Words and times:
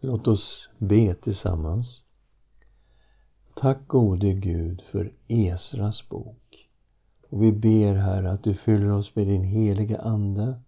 Låt 0.00 0.28
oss 0.28 0.68
be 0.78 1.14
tillsammans. 1.14 2.02
Tack 3.54 3.78
gode 3.86 4.32
Gud 4.32 4.82
för 4.82 5.12
Esras 5.28 6.08
bok. 6.08 6.68
Och 7.30 7.42
vi 7.42 7.52
ber 7.52 7.94
här 7.94 8.22
att 8.22 8.42
du 8.42 8.54
fyller 8.54 8.90
oss 8.90 9.14
med 9.14 9.26
din 9.26 9.44
heliga 9.44 9.98
Ande 9.98 10.60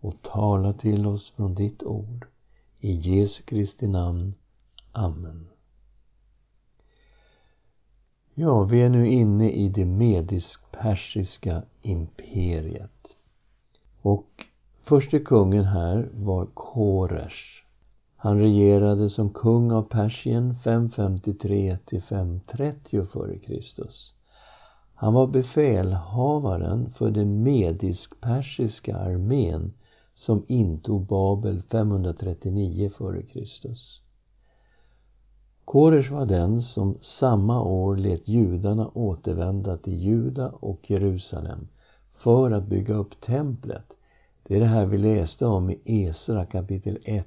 och 0.00 0.22
talar 0.22 0.72
till 0.72 1.06
oss 1.06 1.30
från 1.30 1.54
ditt 1.54 1.82
ord. 1.82 2.26
I 2.80 2.92
Jesu 2.92 3.42
Kristi 3.42 3.86
namn. 3.86 4.34
Amen. 4.92 5.48
Ja, 8.34 8.64
vi 8.64 8.82
är 8.82 8.88
nu 8.88 9.08
inne 9.08 9.50
i 9.50 9.68
det 9.68 9.84
medisk-persiska 9.84 11.62
imperiet. 11.82 13.16
Och 14.02 14.46
förste 14.82 15.18
kungen 15.18 15.64
här 15.64 16.08
var 16.12 16.46
Koresh. 16.46 17.59
Han 18.22 18.38
regerade 18.38 19.10
som 19.10 19.30
kung 19.30 19.72
av 19.72 19.82
Persien 19.82 20.54
553 20.64 21.78
till 21.86 22.02
530 22.02 23.02
f.Kr. 23.02 23.90
Han 24.94 25.14
var 25.14 25.26
befälhavaren 25.26 26.90
för 26.90 27.10
den 27.10 27.42
medisk-persiska 27.42 28.96
armén 28.96 29.72
som 30.14 30.44
intog 30.48 31.06
Babel 31.06 31.62
539 31.62 32.90
f.Kr. 32.94 33.74
Koresh 35.64 36.12
var 36.12 36.26
den 36.26 36.62
som 36.62 36.98
samma 37.00 37.62
år 37.62 37.96
lät 37.96 38.28
judarna 38.28 38.90
återvända 38.94 39.76
till 39.76 40.02
Juda 40.02 40.48
och 40.48 40.90
Jerusalem 40.90 41.68
för 42.14 42.50
att 42.50 42.66
bygga 42.66 42.94
upp 42.94 43.20
templet. 43.20 43.92
Det 44.42 44.56
är 44.56 44.60
det 44.60 44.66
här 44.66 44.86
vi 44.86 44.98
läste 44.98 45.46
om 45.46 45.70
i 45.70 45.80
Esra 45.84 46.46
kapitel 46.46 46.98
1, 47.04 47.26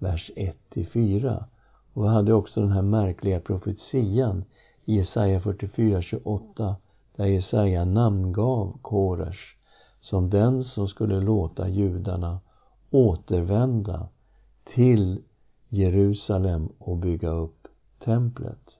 vers 0.00 0.30
1-4. 0.36 1.44
Och 1.92 2.04
vi 2.04 2.08
hade 2.08 2.32
också 2.32 2.60
den 2.60 2.72
här 2.72 2.82
märkliga 2.82 3.40
profetian 3.40 4.44
i 4.84 4.96
Jesaja 4.96 5.40
44, 5.40 6.02
28 6.02 6.76
där 7.16 7.26
Jesaja 7.26 7.84
namngav 7.84 8.78
Koresh 8.82 9.56
som 10.00 10.30
den 10.30 10.64
som 10.64 10.88
skulle 10.88 11.20
låta 11.20 11.68
judarna 11.68 12.40
återvända 12.90 14.08
till 14.64 15.22
Jerusalem 15.68 16.68
och 16.78 16.96
bygga 16.96 17.30
upp 17.30 17.68
templet. 18.04 18.78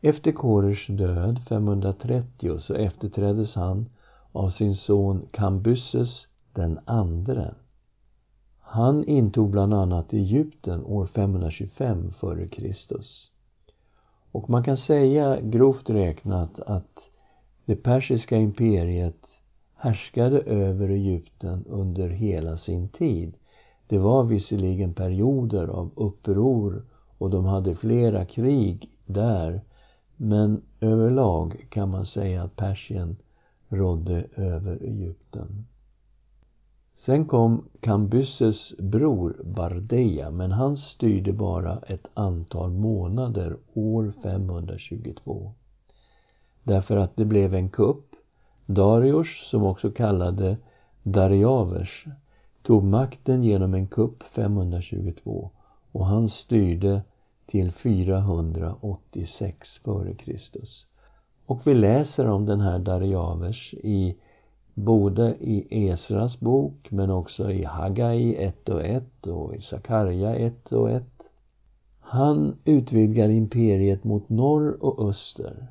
Efter 0.00 0.32
Koresh 0.32 0.92
död 0.92 1.40
530 1.48 2.58
så 2.58 2.74
efterträddes 2.74 3.54
han 3.54 3.86
av 4.32 4.50
sin 4.50 4.76
son 4.76 5.28
Kambyses 5.30 6.28
den 6.52 6.78
andre. 6.84 7.54
Han 8.72 9.04
intog 9.04 9.50
bland 9.50 9.74
annat 9.74 10.12
Egypten 10.12 10.84
år 10.84 11.06
525 11.06 12.08
f.Kr. 12.08 12.74
Och 14.32 14.50
man 14.50 14.64
kan 14.64 14.76
säga 14.76 15.40
grovt 15.40 15.90
räknat 15.90 16.60
att 16.60 16.98
det 17.64 17.76
persiska 17.76 18.36
imperiet 18.36 19.26
härskade 19.74 20.40
över 20.40 20.88
Egypten 20.88 21.64
under 21.68 22.08
hela 22.08 22.58
sin 22.58 22.88
tid. 22.88 23.34
Det 23.88 23.98
var 23.98 24.24
visserligen 24.24 24.94
perioder 24.94 25.66
av 25.66 25.90
uppror 25.96 26.82
och 27.18 27.30
de 27.30 27.44
hade 27.44 27.74
flera 27.74 28.24
krig 28.24 28.90
där. 29.06 29.60
Men 30.16 30.62
överlag 30.80 31.66
kan 31.70 31.90
man 31.90 32.06
säga 32.06 32.42
att 32.42 32.56
Persien 32.56 33.16
rådde 33.68 34.26
över 34.36 34.82
Egypten. 34.82 35.66
Sen 37.04 37.24
kom 37.24 37.68
Kambyses 37.80 38.74
bror 38.78 39.36
Bardeja, 39.44 40.30
men 40.30 40.52
han 40.52 40.76
styrde 40.76 41.32
bara 41.32 41.78
ett 41.78 42.06
antal 42.14 42.70
månader 42.70 43.56
år 43.74 44.12
522. 44.22 45.52
Därför 46.62 46.96
att 46.96 47.16
det 47.16 47.24
blev 47.24 47.54
en 47.54 47.68
kupp. 47.68 48.16
Darius, 48.66 49.48
som 49.50 49.62
också 49.62 49.90
kallade 49.90 50.56
Dariavers, 51.02 52.06
tog 52.62 52.84
makten 52.84 53.42
genom 53.42 53.74
en 53.74 53.86
kupp 53.86 54.22
522 54.22 55.50
och 55.92 56.06
han 56.06 56.28
styrde 56.28 57.02
till 57.46 57.72
486 57.72 59.80
f.Kr. 59.84 60.36
Och 61.46 61.66
vi 61.66 61.74
läser 61.74 62.28
om 62.28 62.46
den 62.46 62.60
här 62.60 62.78
Dariavers 62.78 63.74
i 63.74 64.16
både 64.84 65.36
i 65.40 65.88
Esras 65.88 66.40
bok 66.40 66.90
men 66.90 67.10
också 67.10 67.50
i 67.50 67.64
Hagai 67.64 68.34
1 68.34 68.68
och 68.68 68.84
1 68.84 69.26
och 69.26 69.54
i 69.54 69.60
Sakarja 69.60 70.34
1 70.34 70.72
och 70.72 70.90
1. 70.90 71.04
Han 72.00 72.56
utvidgar 72.64 73.28
imperiet 73.28 74.04
mot 74.04 74.28
norr 74.28 74.84
och 74.84 75.08
öster 75.08 75.66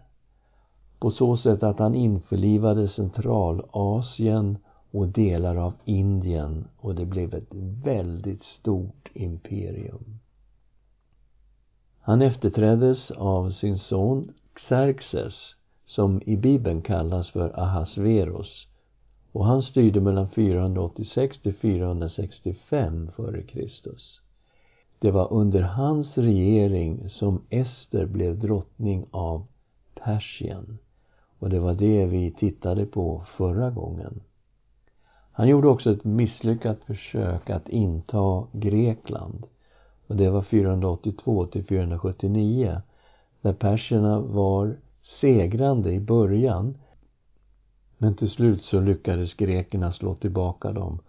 på 1.00 1.12
så 1.12 1.38
sätt 1.38 1.64
att 1.64 1.80
han 1.80 1.96
införlivade 1.96 2.88
Centralasien 2.88 4.58
och 4.92 5.08
delar 5.08 5.56
av 5.56 5.74
Indien 5.86 6.68
och 6.78 6.96
det 6.96 7.06
blev 7.06 7.34
ett 7.34 7.54
väldigt 7.84 8.44
stort 8.44 9.10
imperium. 9.14 10.20
Han 12.02 12.22
efterträddes 12.22 13.12
av 13.12 13.52
sin 13.52 13.78
son 13.78 14.34
Xerxes 14.54 15.56
som 15.86 16.22
i 16.26 16.38
Bibeln 16.38 16.82
kallas 16.82 17.30
för 17.30 17.60
Ahasverus 17.60 18.68
och 19.32 19.46
han 19.46 19.64
styrde 19.64 20.02
mellan 20.02 20.30
486 20.30 21.40
till 21.40 21.54
465 21.54 23.10
f.Kr. 23.10 23.68
Det 25.00 25.12
var 25.12 25.34
under 25.34 25.62
hans 25.62 26.18
regering 26.18 27.10
som 27.10 27.42
Ester 27.50 28.06
blev 28.06 28.40
drottning 28.40 29.06
av 29.12 29.46
Persien 29.96 30.78
och 31.40 31.50
det 31.50 31.60
var 31.60 31.74
det 31.74 32.06
vi 32.06 32.32
tittade 32.32 32.86
på 32.86 33.24
förra 33.38 33.70
gången. 33.70 34.22
Han 35.32 35.48
gjorde 35.48 35.68
också 35.68 35.92
ett 35.92 36.04
misslyckat 36.04 36.84
försök 36.84 37.50
att 37.50 37.70
inta 37.70 38.48
Grekland 38.52 39.46
och 40.08 40.16
det 40.16 40.30
var 40.30 40.42
482 40.42 41.46
till 41.46 41.64
479 41.64 42.82
där 43.42 43.54
perserna 43.54 44.20
var 44.20 44.78
segrande 45.04 45.92
i 45.92 46.00
början 46.00 46.78
men 48.02 48.16
till 48.16 48.30
slut 48.30 48.62
så 48.62 48.80
lyckades 48.80 49.34
grekerna 49.34 49.92
slå 49.92 50.16
tillbaka 50.16 50.72
dem 50.72 51.00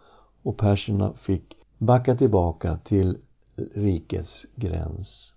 och 0.43 0.56
perserna 0.56 1.12
fick 1.12 1.56
backa 1.78 2.17
tillbaka 2.17 2.77
till 2.77 3.19
rikets 3.75 4.47
gräns. 4.55 5.33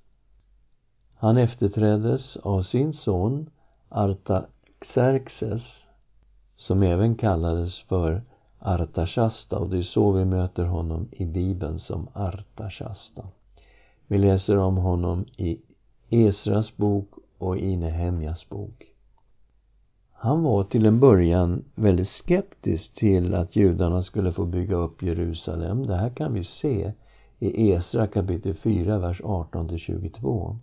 Han 1.15 1.37
efterträddes 1.37 2.37
av 2.37 2.63
sin 2.63 2.93
son 2.93 3.49
Artaxerxes 3.89 5.83
som 6.55 6.83
även 6.83 7.15
kallades 7.15 7.79
för 7.79 8.21
Artashasta 8.59 9.59
och 9.59 9.69
det 9.69 9.77
är 9.77 9.83
så 9.83 10.11
vi 10.11 10.25
möter 10.25 10.65
honom 10.65 11.07
i 11.11 11.25
Bibeln 11.25 11.79
som 11.79 12.07
Artashasta. 12.13 13.27
Vi 14.07 14.17
läser 14.17 14.57
om 14.57 14.77
honom 14.77 15.25
i 15.37 15.59
Esras 16.09 16.77
bok 16.77 17.09
och 17.37 17.57
i 17.57 17.75
Nehemjas 17.75 18.49
bok. 18.49 18.92
Han 20.23 20.43
var 20.43 20.63
till 20.63 20.85
en 20.85 20.99
början 20.99 21.63
väldigt 21.75 22.09
skeptisk 22.09 22.95
till 22.95 23.33
att 23.33 23.55
judarna 23.55 24.03
skulle 24.03 24.31
få 24.31 24.45
bygga 24.45 24.75
upp 24.75 25.03
Jerusalem. 25.03 25.87
Det 25.87 25.95
här 25.95 26.09
kan 26.09 26.33
vi 26.33 26.43
se 26.43 26.93
i 27.39 27.71
Esra 27.71 28.07
kapitel 28.07 28.53
4, 28.53 28.99
vers 28.99 29.21
18 29.23 29.77
22. 29.77 30.57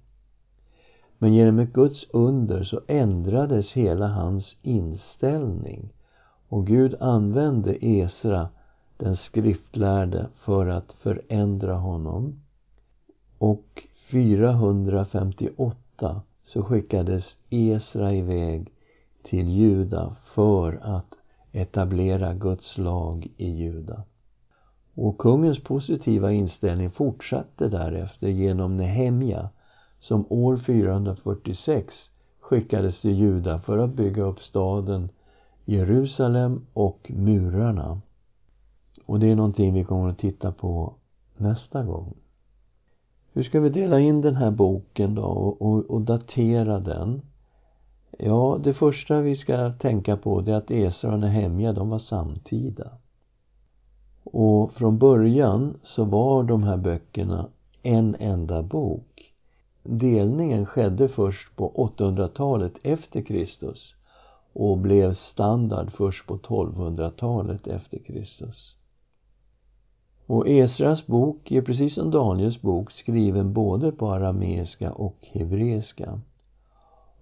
Men 1.19 1.34
genom 1.34 1.59
ett 1.59 1.72
Guds 1.72 2.06
under 2.10 2.65
så 2.65 2.81
ändrades 2.87 3.72
hela 3.72 4.09
hans 4.09 4.56
inställning 4.62 5.92
och 6.48 6.66
Gud 6.66 6.94
använde 7.00 7.87
Esra, 7.87 8.48
den 8.97 9.16
skriftlärde, 9.16 10.27
för 10.34 10.66
att 10.66 10.92
förändra 10.92 11.75
honom. 11.75 12.41
Och 13.39 13.83
458 14.10 16.22
så 16.45 16.63
skickades 16.63 17.36
Esra 17.51 18.13
iväg 18.13 18.71
till 19.30 19.48
Juda 19.48 20.16
för 20.34 20.80
att 20.82 21.15
etablera 21.53 22.34
Guds 22.34 22.78
lag 22.78 23.28
i 23.36 23.50
Juda. 23.50 24.03
Och 24.94 25.18
kungens 25.18 25.62
positiva 25.62 26.32
inställning 26.32 26.91
fortsatte 26.91 27.68
därefter 27.68 28.28
genom 28.28 28.77
Nehemja 28.77 29.48
som 30.00 30.27
år 30.28 30.56
446 30.56 31.94
skickades 32.41 33.00
till 33.00 33.18
Juda 33.18 33.59
för 33.59 33.78
att 33.78 33.91
bygga 33.91 34.22
upp 34.22 34.41
staden 34.41 35.09
Jerusalem 35.65 36.66
och 36.72 37.10
murarna. 37.15 38.00
Och 39.06 39.21
det 39.21 39.27
är 39.27 39.36
någonting 39.36 39.74
vi 39.74 39.84
kommer 39.84 40.09
att 40.09 40.18
titta 40.18 40.53
på 40.53 40.94
nästa 41.36 41.82
gång. 41.82 42.15
Hur 43.32 43.42
ska 43.42 43.60
vi 43.60 43.68
dela 43.68 44.00
in 44.00 44.21
den 44.21 44.36
här 44.36 44.50
boken 44.50 45.15
då 45.15 45.22
och, 45.22 45.62
och, 45.62 45.91
och 45.91 46.00
datera 46.00 46.80
den? 46.80 47.22
Ja, 48.18 48.59
det 48.65 48.74
första 48.74 49.21
vi 49.21 49.36
ska 49.36 49.72
tänka 49.72 50.16
på 50.16 50.41
det 50.41 50.53
är 50.53 50.57
att 50.57 50.71
Esra 50.71 51.12
och 51.12 51.21
Nehemja, 51.21 51.72
de 51.72 51.91
var 51.91 51.98
samtida. 51.98 52.91
Och 54.24 54.72
från 54.72 54.98
början 54.98 55.78
så 55.83 56.04
var 56.04 56.42
de 56.42 56.62
här 56.62 56.77
böckerna 56.77 57.48
en 57.83 58.16
enda 58.18 58.62
bok. 58.62 59.33
Delningen 59.83 60.66
skedde 60.66 61.09
först 61.09 61.57
på 61.57 61.91
800-talet 61.97 62.72
efter 62.83 63.22
Kristus 63.22 63.95
och 64.53 64.78
blev 64.78 65.15
standard 65.15 65.92
först 65.92 66.27
på 66.27 66.39
1200-talet 66.39 67.66
efter 67.66 67.98
Kristus. 67.98 68.77
Och 70.27 70.48
Esras 70.48 71.06
bok 71.06 71.53
är 71.53 71.63
precis 71.63 71.95
som 71.95 72.10
Daniels 72.10 72.63
bok 72.63 72.92
skriven 72.92 73.53
både 73.53 73.92
på 73.92 74.10
arameiska 74.10 74.92
och 74.92 75.16
hebreiska. 75.33 76.21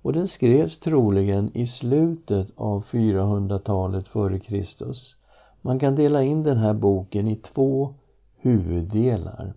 Och 0.08 0.14
den 0.14 0.28
skrevs 0.28 0.78
troligen 0.78 1.50
i 1.54 1.66
slutet 1.66 2.48
av 2.56 2.84
400-talet 2.84 4.08
före 4.08 4.38
Kristus. 4.38 5.16
Man 5.62 5.78
kan 5.78 5.94
dela 5.94 6.22
in 6.22 6.42
den 6.42 6.56
här 6.56 6.74
boken 6.74 7.28
i 7.28 7.36
två 7.36 7.94
huvuddelar. 8.36 9.54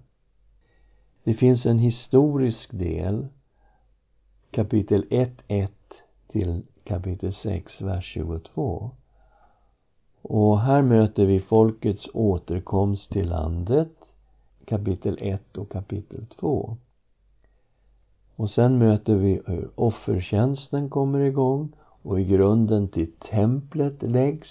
Det 1.24 1.34
finns 1.34 1.66
en 1.66 1.80
historisk 1.80 2.72
del, 2.72 3.28
kapitel 4.50 5.06
1.1 5.10 5.68
till 6.28 6.62
kapitel 6.84 7.34
6, 7.34 7.82
vers 7.82 8.06
22. 8.06 8.92
Och 10.22 10.60
här 10.60 10.82
möter 10.82 11.26
vi 11.26 11.40
folkets 11.40 12.08
återkomst 12.14 13.12
till 13.12 13.30
landet, 13.30 13.94
kapitel 14.66 15.18
1 15.22 15.58
och 15.58 15.72
kapitel 15.72 16.26
2. 16.26 16.78
Och 18.42 18.50
sen 18.50 18.78
möter 18.78 19.16
vi 19.16 19.42
hur 19.46 19.70
offertjänsten 19.76 20.90
kommer 20.90 21.20
igång 21.20 21.72
och 22.02 22.20
i 22.20 22.24
grunden 22.24 22.88
till 22.88 23.12
templet 23.12 24.04
läggs, 24.04 24.50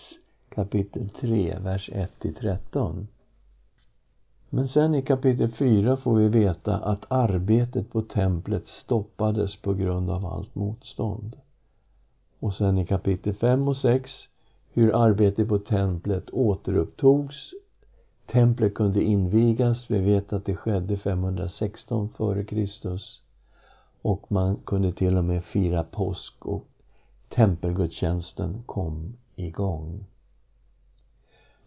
kapitel 0.48 1.08
3, 1.08 1.58
vers 1.58 1.90
1 1.92 2.10
till 2.18 2.34
13. 2.34 3.08
Men 4.50 4.68
sen 4.68 4.94
i 4.94 5.02
kapitel 5.02 5.50
4 5.50 5.96
får 5.96 6.14
vi 6.14 6.28
veta 6.28 6.76
att 6.76 7.04
arbetet 7.08 7.92
på 7.92 8.02
templet 8.02 8.68
stoppades 8.68 9.56
på 9.56 9.74
grund 9.74 10.10
av 10.10 10.26
allt 10.26 10.54
motstånd. 10.54 11.36
Och 12.38 12.54
sen 12.54 12.78
i 12.78 12.86
kapitel 12.86 13.34
5 13.34 13.68
och 13.68 13.76
6 13.76 14.12
hur 14.72 15.04
arbetet 15.04 15.48
på 15.48 15.58
templet 15.58 16.30
återupptogs. 16.30 17.54
Templet 18.26 18.74
kunde 18.74 19.02
invigas. 19.02 19.90
Vi 19.90 19.98
vet 19.98 20.32
att 20.32 20.44
det 20.44 20.56
skedde 20.56 20.96
516 20.96 22.08
före 22.16 22.44
Kristus. 22.44 23.22
Och 24.02 24.32
man 24.32 24.56
kunde 24.56 24.92
till 24.92 25.16
och 25.16 25.24
med 25.24 25.44
fira 25.44 25.84
påsk 25.84 26.46
och 26.46 26.66
tempelgudstjänsten 27.28 28.62
kom 28.66 29.16
igång. 29.34 30.04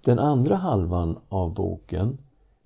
Den 0.02 0.20
andra 0.20 0.56
halvan 0.56 1.20
av 1.30 1.54
boken 1.54 2.18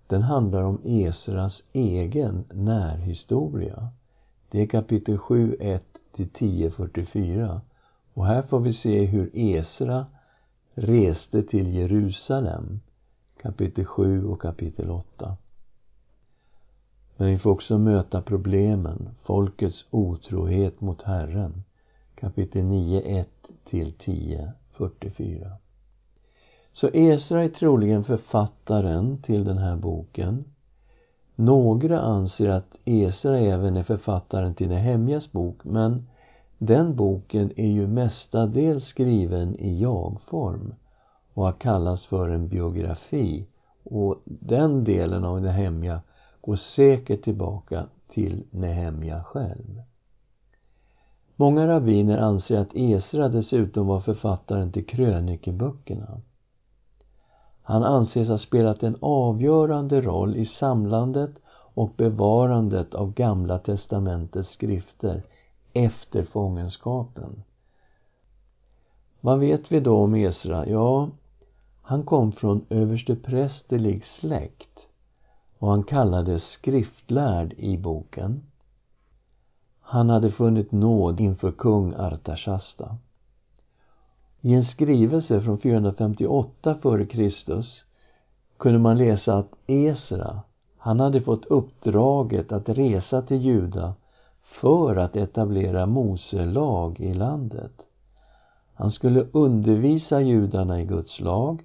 den 0.07 0.21
handlar 0.21 0.63
om 0.63 0.81
Esras 0.83 1.63
egen 1.73 2.43
närhistoria. 2.53 3.89
Det 4.51 4.61
är 4.61 4.67
kapitel 4.67 5.17
7, 5.17 5.57
1 5.59 5.83
till 6.11 6.29
10.44 6.29 7.59
Och 8.13 8.25
här 8.25 8.41
får 8.41 8.59
vi 8.59 8.73
se 8.73 9.05
hur 9.05 9.29
Esra 9.33 10.05
reste 10.73 11.43
till 11.43 11.75
Jerusalem, 11.75 12.79
kapitel 13.41 13.85
7 13.85 14.25
och 14.25 14.41
kapitel 14.41 14.91
8. 14.91 15.37
Men 17.17 17.27
vi 17.27 17.37
får 17.37 17.51
också 17.51 17.77
möta 17.77 18.21
problemen, 18.21 19.09
folkets 19.23 19.85
otrohet 19.91 20.81
mot 20.81 21.01
Herren, 21.01 21.63
kapitel 22.15 22.63
9, 22.63 23.01
1 23.01 23.29
till 23.69 23.93
10, 23.93 24.51
44. 24.71 25.51
Så 26.73 26.87
Esra 26.87 27.43
är 27.43 27.49
troligen 27.49 28.03
författaren 28.03 29.21
till 29.21 29.43
den 29.43 29.57
här 29.57 29.75
boken. 29.75 30.43
Några 31.35 32.01
anser 32.01 32.49
att 32.49 32.75
Esra 32.85 33.37
även 33.37 33.77
är 33.77 33.83
författaren 33.83 34.55
till 34.55 34.69
Nehemjas 34.69 35.31
bok, 35.31 35.63
men 35.63 36.07
den 36.57 36.95
boken 36.95 37.51
är 37.55 37.71
ju 37.71 37.87
mestadels 37.87 38.85
skriven 38.85 39.55
i 39.55 39.81
jag-form 39.81 40.73
och 41.33 41.43
har 41.43 41.53
kallats 41.53 42.05
för 42.05 42.29
en 42.29 42.47
biografi. 42.47 43.47
Och 43.83 44.21
den 44.25 44.83
delen 44.83 45.25
av 45.25 45.41
Nehemja 45.41 46.01
går 46.47 46.55
säkert 46.55 47.23
tillbaka 47.23 47.85
till 48.07 48.43
Nehemja 48.51 49.23
själv. 49.23 49.81
Många 51.35 51.67
rabbiner 51.67 52.17
anser 52.17 52.57
att 52.57 52.75
Esra 52.75 53.29
dessutom 53.29 53.87
var 53.87 53.99
författaren 53.99 54.71
till 54.71 54.85
krönikeböckerna. 54.85 56.21
Han 57.61 57.83
anses 57.83 58.29
ha 58.29 58.37
spelat 58.37 58.83
en 58.83 58.97
avgörande 58.99 60.01
roll 60.01 60.35
i 60.35 60.45
samlandet 60.45 61.31
och 61.49 61.91
bevarandet 61.97 62.93
av 62.93 63.13
Gamla 63.13 63.59
testamentets 63.59 64.49
skrifter 64.49 65.23
efter 65.73 66.23
fångenskapen. 66.23 67.43
Vad 69.21 69.39
vet 69.39 69.71
vi 69.71 69.79
då 69.79 69.97
om 69.97 70.15
Esra? 70.15 70.67
Ja, 70.67 71.09
han 71.81 72.03
kom 72.03 72.31
från 72.31 72.65
översteprästerlig 72.69 74.05
släkt 74.05 74.76
och 75.59 75.69
han 75.69 75.83
kallades 75.83 76.43
skriftlärd 76.43 77.53
i 77.57 77.77
boken. 77.77 78.41
Han 79.81 80.09
hade 80.09 80.31
funnit 80.31 80.71
nåd 80.71 81.19
inför 81.19 81.51
kung 81.51 81.93
Artashasta. 81.93 82.97
I 84.41 84.53
en 84.53 84.65
skrivelse 84.65 85.41
från 85.41 85.57
458 85.57 86.77
f.Kr. 86.83 87.61
kunde 88.57 88.79
man 88.79 88.97
läsa 88.97 89.37
att 89.37 89.53
Esra, 89.67 90.41
han 90.77 90.99
hade 90.99 91.21
fått 91.21 91.45
uppdraget 91.45 92.51
att 92.51 92.69
resa 92.69 93.21
till 93.21 93.37
Juda 93.37 93.93
för 94.41 94.95
att 94.95 95.15
etablera 95.15 95.85
Mose 95.85 96.45
lag 96.45 96.99
i 96.99 97.13
landet. 97.13 97.81
Han 98.73 98.91
skulle 98.91 99.27
undervisa 99.31 100.21
judarna 100.21 100.81
i 100.81 100.85
Guds 100.85 101.19
lag 101.19 101.63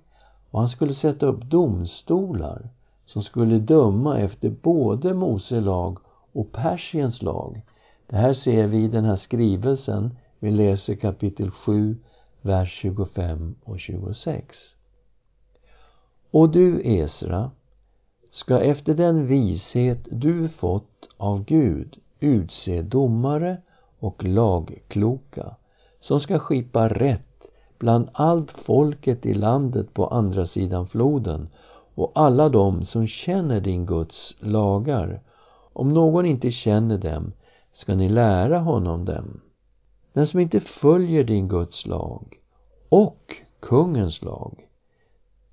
och 0.50 0.60
han 0.60 0.68
skulle 0.68 0.94
sätta 0.94 1.26
upp 1.26 1.44
domstolar 1.44 2.70
som 3.12 3.22
skulle 3.22 3.58
döma 3.58 4.18
efter 4.18 4.50
både 4.50 5.14
Mose 5.14 5.60
lag 5.60 5.98
och 6.32 6.52
Persiens 6.52 7.22
lag. 7.22 7.62
Det 8.06 8.16
här 8.16 8.32
ser 8.32 8.66
vi 8.66 8.84
i 8.84 8.88
den 8.88 9.04
här 9.04 9.16
skrivelsen. 9.16 10.16
Vi 10.38 10.50
läser 10.50 10.94
kapitel 10.94 11.50
7, 11.50 11.96
vers 12.42 12.72
25 12.72 13.54
och 13.64 13.80
26. 13.80 14.58
Och 16.30 16.50
du, 16.50 16.80
Esra, 16.84 17.50
ska 18.30 18.60
efter 18.60 18.94
den 18.94 19.26
vishet 19.26 20.08
du 20.10 20.48
fått 20.48 21.08
av 21.16 21.44
Gud 21.44 21.96
utse 22.20 22.82
domare 22.82 23.56
och 23.98 24.24
lagkloka 24.24 25.56
som 26.00 26.20
ska 26.20 26.38
skipa 26.38 26.88
rätt 26.88 27.46
bland 27.78 28.08
allt 28.12 28.50
folket 28.50 29.26
i 29.26 29.34
landet 29.34 29.94
på 29.94 30.06
andra 30.06 30.46
sidan 30.46 30.86
floden 30.86 31.48
och 31.94 32.12
alla 32.14 32.48
de 32.48 32.84
som 32.84 33.06
känner 33.06 33.60
din 33.60 33.86
Guds 33.86 34.34
lagar. 34.38 35.20
Om 35.72 35.94
någon 35.94 36.26
inte 36.26 36.50
känner 36.50 36.98
dem 36.98 37.32
ska 37.72 37.94
ni 37.94 38.08
lära 38.08 38.58
honom 38.58 39.04
dem. 39.04 39.40
Den 40.12 40.26
som 40.26 40.40
inte 40.40 40.60
följer 40.60 41.24
din 41.24 41.48
Guds 41.48 41.86
lag 41.86 42.40
och 42.88 43.36
kungens 43.60 44.22
lag 44.22 44.68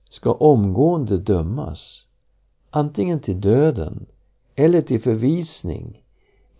ska 0.10 0.31
omgående 0.31 1.17
dömas, 1.17 2.05
antingen 2.69 3.19
till 3.19 3.41
döden 3.41 4.05
eller 4.55 4.81
till 4.81 5.01
förvisning, 5.01 6.03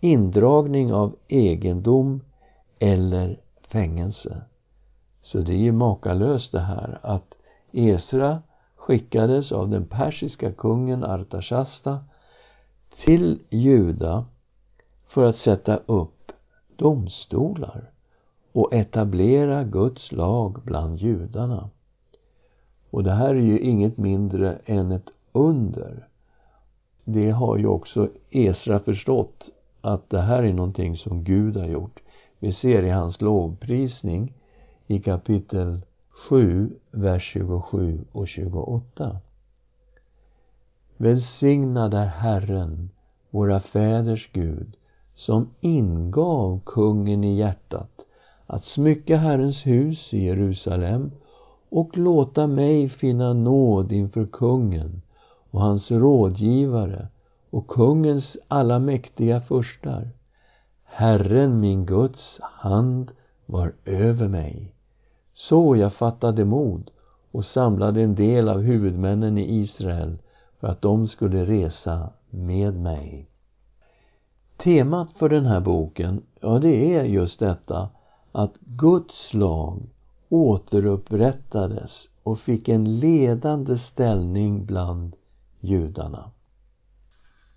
indragning 0.00 0.92
av 0.92 1.16
egendom 1.28 2.20
eller 2.78 3.40
fängelse. 3.68 4.42
Så 5.22 5.38
det 5.38 5.52
är 5.52 5.58
ju 5.58 5.72
makalöst 5.72 6.52
det 6.52 6.60
här 6.60 6.98
att 7.02 7.34
Esra 7.72 8.42
skickades 8.90 9.52
av 9.52 9.68
den 9.68 9.84
persiska 9.84 10.52
kungen 10.52 11.04
Artashasta 11.04 12.00
till 13.04 13.38
Juda 13.50 14.24
för 15.08 15.24
att 15.24 15.36
sätta 15.36 15.76
upp 15.76 16.32
domstolar 16.76 17.90
och 18.52 18.74
etablera 18.74 19.64
Guds 19.64 20.12
lag 20.12 20.60
bland 20.64 20.98
judarna. 20.98 21.70
Och 22.90 23.04
det 23.04 23.12
här 23.12 23.34
är 23.34 23.40
ju 23.40 23.58
inget 23.58 23.96
mindre 23.96 24.58
än 24.66 24.92
ett 24.92 25.10
under. 25.32 26.06
Det 27.04 27.30
har 27.30 27.56
ju 27.56 27.66
också 27.66 28.08
Esra 28.30 28.80
förstått 28.80 29.48
att 29.80 30.10
det 30.10 30.20
här 30.20 30.42
är 30.42 30.52
någonting 30.52 30.96
som 30.96 31.24
Gud 31.24 31.56
har 31.56 31.66
gjort. 31.66 32.00
Vi 32.38 32.52
ser 32.52 32.82
i 32.82 32.90
hans 32.90 33.20
lovprisning 33.20 34.32
i 34.86 35.00
kapitel 35.00 35.80
7, 36.28 36.70
vers 36.90 37.22
27 37.32 38.04
och 38.12 38.28
28. 38.28 39.16
Välsignad 40.96 41.94
är 41.94 42.06
Herren, 42.06 42.90
våra 43.30 43.60
fäders 43.60 44.30
Gud, 44.32 44.76
som 45.14 45.50
ingav 45.60 46.60
kungen 46.66 47.24
i 47.24 47.36
hjärtat 47.36 48.00
att 48.46 48.64
smycka 48.64 49.16
Herrens 49.16 49.66
hus 49.66 50.14
i 50.14 50.24
Jerusalem 50.24 51.10
och 51.68 51.98
låta 51.98 52.46
mig 52.46 52.88
finna 52.88 53.32
nåd 53.32 53.92
inför 53.92 54.26
kungen 54.26 55.02
och 55.50 55.60
hans 55.60 55.90
rådgivare 55.90 57.08
och 57.50 57.66
kungens 57.66 58.36
alla 58.48 58.78
mäktiga 58.78 59.40
furstar. 59.40 60.10
Herren 60.84 61.60
min 61.60 61.86
Guds 61.86 62.40
hand 62.40 63.10
var 63.46 63.72
över 63.84 64.28
mig. 64.28 64.74
Så 65.48 65.76
jag 65.76 65.92
fattade 65.92 66.44
mod 66.44 66.90
och 67.30 67.44
samlade 67.44 68.02
en 68.02 68.14
del 68.14 68.48
av 68.48 68.60
huvudmännen 68.60 69.38
i 69.38 69.60
Israel 69.60 70.18
för 70.58 70.68
att 70.68 70.82
de 70.82 71.08
skulle 71.08 71.44
resa 71.44 72.10
med 72.30 72.74
mig. 72.74 73.30
Temat 74.56 75.10
för 75.10 75.28
den 75.28 75.46
här 75.46 75.60
boken, 75.60 76.22
ja 76.40 76.58
det 76.58 76.94
är 76.94 77.04
just 77.04 77.38
detta 77.38 77.88
att 78.32 78.54
Guds 78.60 79.34
lag 79.34 79.82
återupprättades 80.28 82.08
och 82.22 82.38
fick 82.38 82.68
en 82.68 82.98
ledande 82.98 83.78
ställning 83.78 84.66
bland 84.66 85.16
judarna. 85.60 86.30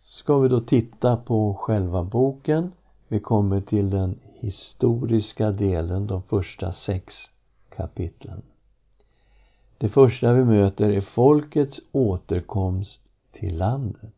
Ska 0.02 0.40
vi 0.40 0.50
då 0.50 0.62
titta 0.62 1.18
på 1.18 1.54
själva 1.54 2.04
boken. 2.04 2.72
Vi 3.08 3.20
kommer 3.20 3.62
till 3.62 3.90
den 3.90 4.20
historiska 4.40 5.52
delen, 5.52 6.08
de 6.08 6.22
första 6.22 6.74
sex 6.74 7.16
kapitlen. 7.78 8.42
Det 9.78 9.90
första 9.90 10.34
vi 10.34 10.44
möter 10.44 10.90
är 10.90 11.02
folkets 11.02 11.80
återkomst 11.92 13.02
till 13.32 13.58
landet. 13.58 14.14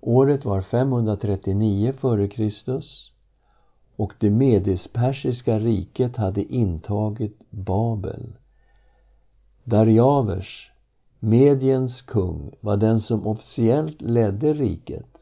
Året 0.00 0.44
var 0.44 0.62
539 0.62 1.92
f.Kr. 1.96 2.80
och 3.96 4.12
det 4.18 4.30
medispersiska 4.30 5.58
riket 5.58 6.16
hade 6.16 6.54
intagit 6.54 7.38
Babel. 7.50 8.32
Darjavers, 9.64 10.70
Mediens 11.18 12.02
kung, 12.02 12.50
var 12.60 12.76
den 12.76 13.00
som 13.00 13.26
officiellt 13.26 14.02
ledde 14.02 14.52
riket. 14.52 15.18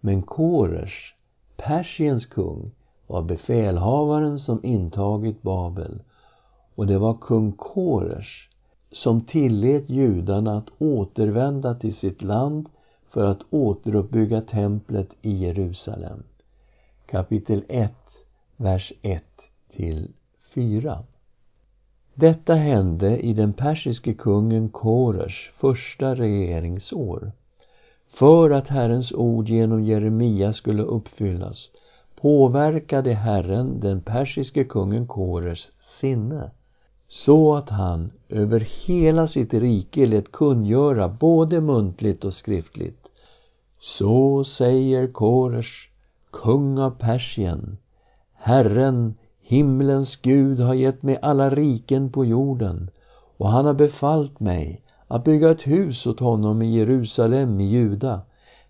Men 0.00 0.22
Koresh, 0.22 1.14
Persiens 1.56 2.26
kung, 2.26 2.70
var 3.06 3.22
befälhavaren 3.22 4.38
som 4.38 4.64
intagit 4.64 5.42
Babel. 5.42 6.02
Och 6.74 6.86
det 6.86 6.98
var 6.98 7.14
kung 7.14 7.52
Koresh 7.52 8.48
som 8.92 9.20
tillät 9.20 9.90
judarna 9.90 10.58
att 10.58 10.68
återvända 10.78 11.74
till 11.74 11.94
sitt 11.94 12.22
land 12.22 12.68
för 13.10 13.24
att 13.24 13.40
återuppbygga 13.50 14.40
templet 14.40 15.08
i 15.22 15.32
Jerusalem. 15.32 16.22
Kapitel 17.06 17.64
1, 17.68 17.92
vers 18.56 18.92
1 19.02 19.22
till 19.76 20.12
4. 20.54 20.98
Detta 22.14 22.54
hände 22.54 23.18
i 23.18 23.32
den 23.32 23.52
persiske 23.52 24.14
kungen 24.14 24.68
Koresh 24.68 25.52
första 25.52 26.14
regeringsår. 26.14 27.32
För 28.06 28.50
att 28.50 28.68
Herrens 28.68 29.12
ord 29.12 29.48
genom 29.48 29.84
Jeremia 29.84 30.52
skulle 30.52 30.82
uppfyllas 30.82 31.68
påverkade 32.22 33.12
Herren 33.12 33.80
den 33.80 34.00
persiske 34.00 34.64
kungen 34.64 35.06
Kores 35.06 35.70
sinne 36.00 36.50
så 37.12 37.54
att 37.54 37.68
han 37.68 38.10
över 38.28 38.60
hela 38.60 39.28
sitt 39.28 39.54
rike 39.54 40.06
lät 40.06 40.32
kungöra 40.32 41.08
både 41.08 41.60
muntligt 41.60 42.24
och 42.24 42.34
skriftligt. 42.34 43.08
Så 43.80 44.44
säger 44.44 45.06
Kores, 45.06 45.66
kung 46.30 46.78
av 46.78 46.90
Persien, 46.90 47.78
Herren, 48.34 49.14
himlens 49.40 50.16
Gud, 50.16 50.60
har 50.60 50.74
gett 50.74 51.02
mig 51.02 51.18
alla 51.22 51.50
riken 51.50 52.12
på 52.12 52.24
jorden 52.24 52.90
och 53.36 53.48
han 53.48 53.66
har 53.66 53.74
befallt 53.74 54.40
mig 54.40 54.82
att 55.08 55.24
bygga 55.24 55.50
ett 55.50 55.66
hus 55.66 56.06
åt 56.06 56.20
honom 56.20 56.62
i 56.62 56.76
Jerusalem 56.76 57.60
i 57.60 57.64
Juda. 57.64 58.20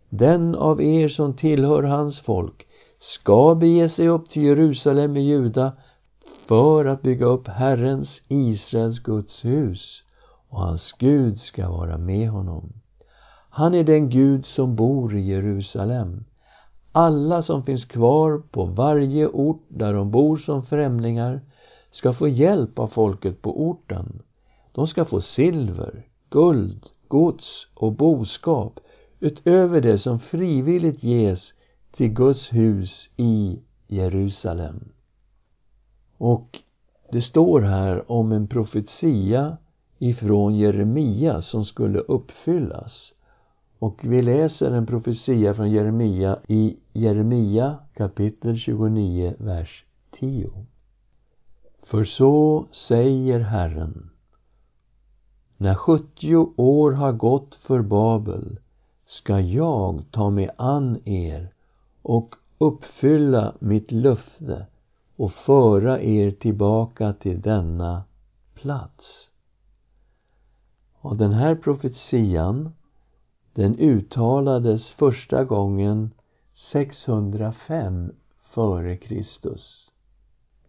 Den 0.08 0.54
av 0.54 0.82
er 0.82 1.08
som 1.08 1.34
tillhör 1.34 1.82
hans 1.82 2.20
folk 2.20 2.66
ska 3.00 3.54
bege 3.54 3.88
sig 3.88 4.08
upp 4.08 4.30
till 4.30 4.42
Jerusalem 4.42 5.16
i 5.16 5.20
Juda 5.20 5.72
för 6.46 6.84
att 6.84 7.02
bygga 7.02 7.26
upp 7.26 7.48
Herrens, 7.48 8.20
Israels 8.28 8.98
Guds 8.98 9.44
hus 9.44 10.02
och 10.48 10.58
hans 10.60 10.92
Gud 10.92 11.40
ska 11.40 11.68
vara 11.68 11.98
med 11.98 12.28
honom. 12.28 12.72
Han 13.50 13.74
är 13.74 13.84
den 13.84 14.10
Gud 14.10 14.46
som 14.46 14.76
bor 14.76 15.16
i 15.16 15.20
Jerusalem. 15.20 16.24
Alla 16.92 17.42
som 17.42 17.62
finns 17.62 17.84
kvar 17.84 18.42
på 18.50 18.64
varje 18.64 19.26
ort 19.26 19.64
där 19.68 19.94
de 19.94 20.10
bor 20.10 20.36
som 20.36 20.62
främlingar 20.62 21.40
ska 21.90 22.12
få 22.12 22.28
hjälp 22.28 22.78
av 22.78 22.88
folket 22.88 23.42
på 23.42 23.62
orten. 23.68 24.22
De 24.72 24.86
ska 24.86 25.04
få 25.04 25.20
silver, 25.20 26.06
guld, 26.30 26.86
gods 27.08 27.66
och 27.74 27.92
boskap 27.92 28.80
utöver 29.20 29.80
det 29.80 29.98
som 29.98 30.20
frivilligt 30.20 31.02
ges 31.02 31.52
till 31.96 32.08
Guds 32.08 32.52
hus 32.52 33.08
i 33.16 33.58
Jerusalem. 33.86 34.92
Och 36.24 36.58
det 37.12 37.22
står 37.22 37.60
här 37.60 38.12
om 38.12 38.32
en 38.32 38.46
profetia 38.46 39.56
ifrån 39.98 40.54
Jeremia 40.54 41.42
som 41.42 41.64
skulle 41.64 41.98
uppfyllas. 41.98 43.12
Och 43.78 44.00
vi 44.02 44.22
läser 44.22 44.70
en 44.70 44.86
profetia 44.86 45.54
från 45.54 45.70
Jeremia 45.70 46.38
i 46.48 46.76
Jeremia 46.92 47.78
kapitel 47.94 48.56
29, 48.58 49.34
vers 49.38 49.84
10. 50.20 50.50
För 51.82 52.04
så 52.04 52.66
säger 52.72 53.40
Herren 53.40 54.10
när 55.56 55.74
70 55.74 56.36
år 56.56 56.92
har 56.92 57.12
gått 57.12 57.54
för 57.54 57.82
Babel 57.82 58.58
ska 59.06 59.40
jag 59.40 60.04
ta 60.10 60.30
mig 60.30 60.50
an 60.56 60.98
er 61.04 61.54
och 62.02 62.34
uppfylla 62.58 63.54
mitt 63.58 63.92
löfte 63.92 64.66
och 65.16 65.32
föra 65.32 66.00
er 66.00 66.30
tillbaka 66.30 67.12
till 67.12 67.40
denna 67.40 68.02
plats. 68.54 69.30
Och 71.00 71.16
den 71.16 71.32
här 71.32 71.54
profetian 71.54 72.72
den 73.54 73.78
uttalades 73.78 74.88
första 74.88 75.44
gången 75.44 76.10
605 76.54 78.12
före 78.42 78.96
Kristus. 78.96 79.90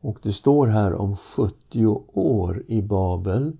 Och 0.02 0.20
det 0.24 0.34
står 0.34 0.68
här 0.68 0.94
om 0.94 1.18
70 1.18 1.86
år 2.14 2.64
i 2.68 2.82
Babel 2.82 3.58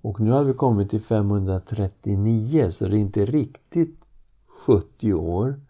och 0.00 0.20
nu 0.20 0.30
har 0.30 0.44
vi 0.44 0.52
kommit 0.52 0.90
till 0.90 1.02
539 1.02 2.70
så 2.70 2.84
det 2.84 2.96
är 2.96 3.00
inte 3.00 3.24
riktigt 3.24 4.04
70 4.46 5.14
år. 5.14 5.60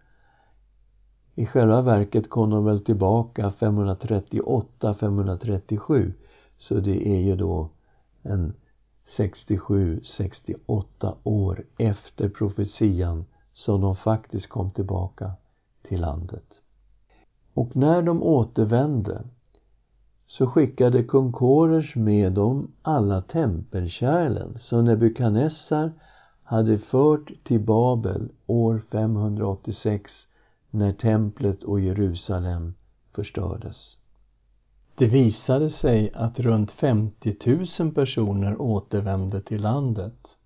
I 1.34 1.46
själva 1.46 1.82
verket 1.82 2.30
kom 2.30 2.50
de 2.50 2.64
väl 2.64 2.84
tillbaka 2.84 3.50
538, 3.50 4.94
537 4.94 6.12
så 6.58 6.74
det 6.74 7.08
är 7.08 7.20
ju 7.20 7.36
då 7.36 7.68
en 8.22 8.54
67, 9.16 10.00
68 10.04 11.14
år 11.22 11.64
efter 11.78 12.28
profetian 12.28 13.24
som 13.52 13.80
de 13.80 13.96
faktiskt 13.96 14.48
kom 14.48 14.70
tillbaka 14.70 15.32
till 15.82 16.00
landet. 16.00 16.60
Och 17.54 17.76
när 17.76 18.02
de 18.02 18.22
återvände 18.22 19.22
så 20.26 20.46
skickade 20.46 21.02
kung 21.02 21.32
Kores 21.32 21.94
med 21.94 22.32
dem 22.32 22.72
alla 22.82 23.22
tempelkärlen 23.22 24.58
som 24.58 24.84
Nebukadnessar 24.84 25.92
hade 26.42 26.78
fört 26.78 27.32
till 27.44 27.60
Babel 27.60 28.28
år 28.46 28.82
586 28.90 30.12
när 30.74 30.92
templet 30.92 31.62
och 31.62 31.80
Jerusalem 31.80 32.74
förstördes. 33.14 33.98
Det 34.94 35.06
visade 35.06 35.70
sig 35.70 36.10
att 36.14 36.40
runt 36.40 36.70
50 36.70 37.36
000 37.80 37.92
personer 37.92 38.60
återvände 38.60 39.40
till 39.40 39.62
landet. 39.62 40.36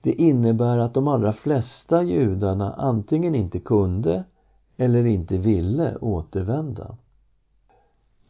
Det 0.00 0.12
innebär 0.12 0.78
att 0.78 0.94
de 0.94 1.08
allra 1.08 1.32
flesta 1.32 2.02
judarna 2.02 2.72
antingen 2.72 3.34
inte 3.34 3.58
kunde 3.58 4.24
eller 4.76 5.06
inte 5.06 5.38
ville 5.38 5.96
återvända. 5.96 6.96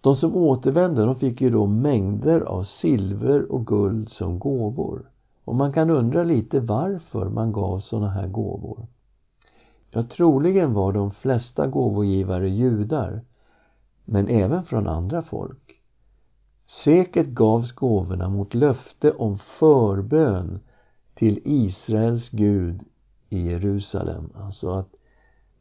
De 0.00 0.16
som 0.16 0.36
återvände 0.36 1.04
de 1.04 1.14
fick 1.14 1.40
ju 1.40 1.50
då 1.50 1.66
mängder 1.66 2.40
av 2.40 2.64
silver 2.64 3.52
och 3.52 3.66
guld 3.66 4.10
som 4.10 4.38
gåvor. 4.38 5.10
Och 5.44 5.54
man 5.54 5.72
kan 5.72 5.90
undra 5.90 6.22
lite 6.22 6.60
varför 6.60 7.28
man 7.28 7.52
gav 7.52 7.80
sådana 7.80 8.08
här 8.08 8.28
gåvor. 8.28 8.86
Ja, 9.90 10.02
troligen 10.02 10.74
var 10.74 10.92
de 10.92 11.10
flesta 11.10 11.66
gåvogivare 11.66 12.48
judar, 12.48 13.20
men 14.04 14.28
även 14.28 14.64
från 14.64 14.88
andra 14.88 15.22
folk. 15.22 15.80
Säkert 16.84 17.26
gavs 17.26 17.72
gåvorna 17.72 18.28
mot 18.28 18.54
löfte 18.54 19.12
om 19.12 19.38
förbön 19.38 20.60
till 21.14 21.40
Israels 21.44 22.30
Gud 22.30 22.84
i 23.28 23.50
Jerusalem. 23.50 24.30
Alltså 24.34 24.70
att 24.70 24.88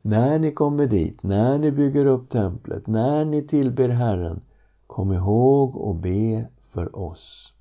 när 0.01 0.39
ni 0.39 0.51
kommer 0.51 0.87
dit, 0.87 1.23
när 1.23 1.57
ni 1.57 1.71
bygger 1.71 2.05
upp 2.05 2.29
templet, 2.29 2.87
när 2.87 3.25
ni 3.25 3.47
tillber 3.47 3.89
Herren, 3.89 4.41
kom 4.87 5.13
ihåg 5.13 5.75
och 5.75 5.95
be 5.95 6.47
för 6.71 6.99
oss. 6.99 7.53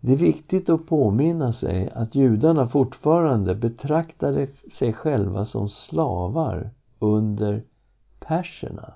Det 0.00 0.12
är 0.12 0.16
viktigt 0.16 0.68
att 0.68 0.86
påminna 0.86 1.52
sig 1.52 1.90
att 1.94 2.14
judarna 2.14 2.68
fortfarande 2.68 3.54
betraktade 3.54 4.46
sig 4.78 4.92
själva 4.92 5.44
som 5.44 5.68
slavar 5.68 6.70
under 6.98 7.62
perserna. 8.20 8.94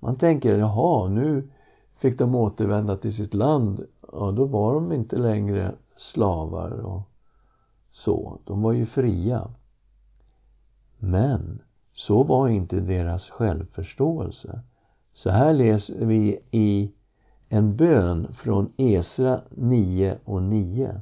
Man 0.00 0.16
tänker, 0.16 0.58
jaha, 0.58 1.08
nu 1.08 1.48
fick 1.98 2.18
de 2.18 2.34
återvända 2.34 2.96
till 2.96 3.14
sitt 3.14 3.34
land. 3.34 3.86
Ja, 4.12 4.30
då 4.30 4.44
var 4.44 4.74
de 4.74 4.92
inte 4.92 5.16
längre 5.16 5.74
slavar 5.96 6.70
och 6.70 7.02
så. 7.90 8.38
De 8.44 8.62
var 8.62 8.72
ju 8.72 8.86
fria. 8.86 9.50
Men 10.98 11.62
så 11.92 12.22
var 12.22 12.48
inte 12.48 12.80
deras 12.80 13.30
självförståelse. 13.30 14.60
Så 15.14 15.30
här 15.30 15.52
läser 15.52 16.06
vi 16.06 16.40
i 16.50 16.92
en 17.48 17.76
bön 17.76 18.32
från 18.32 18.72
Esra 18.76 19.40
9 19.50 20.18
och 20.24 20.42
9. 20.42 21.00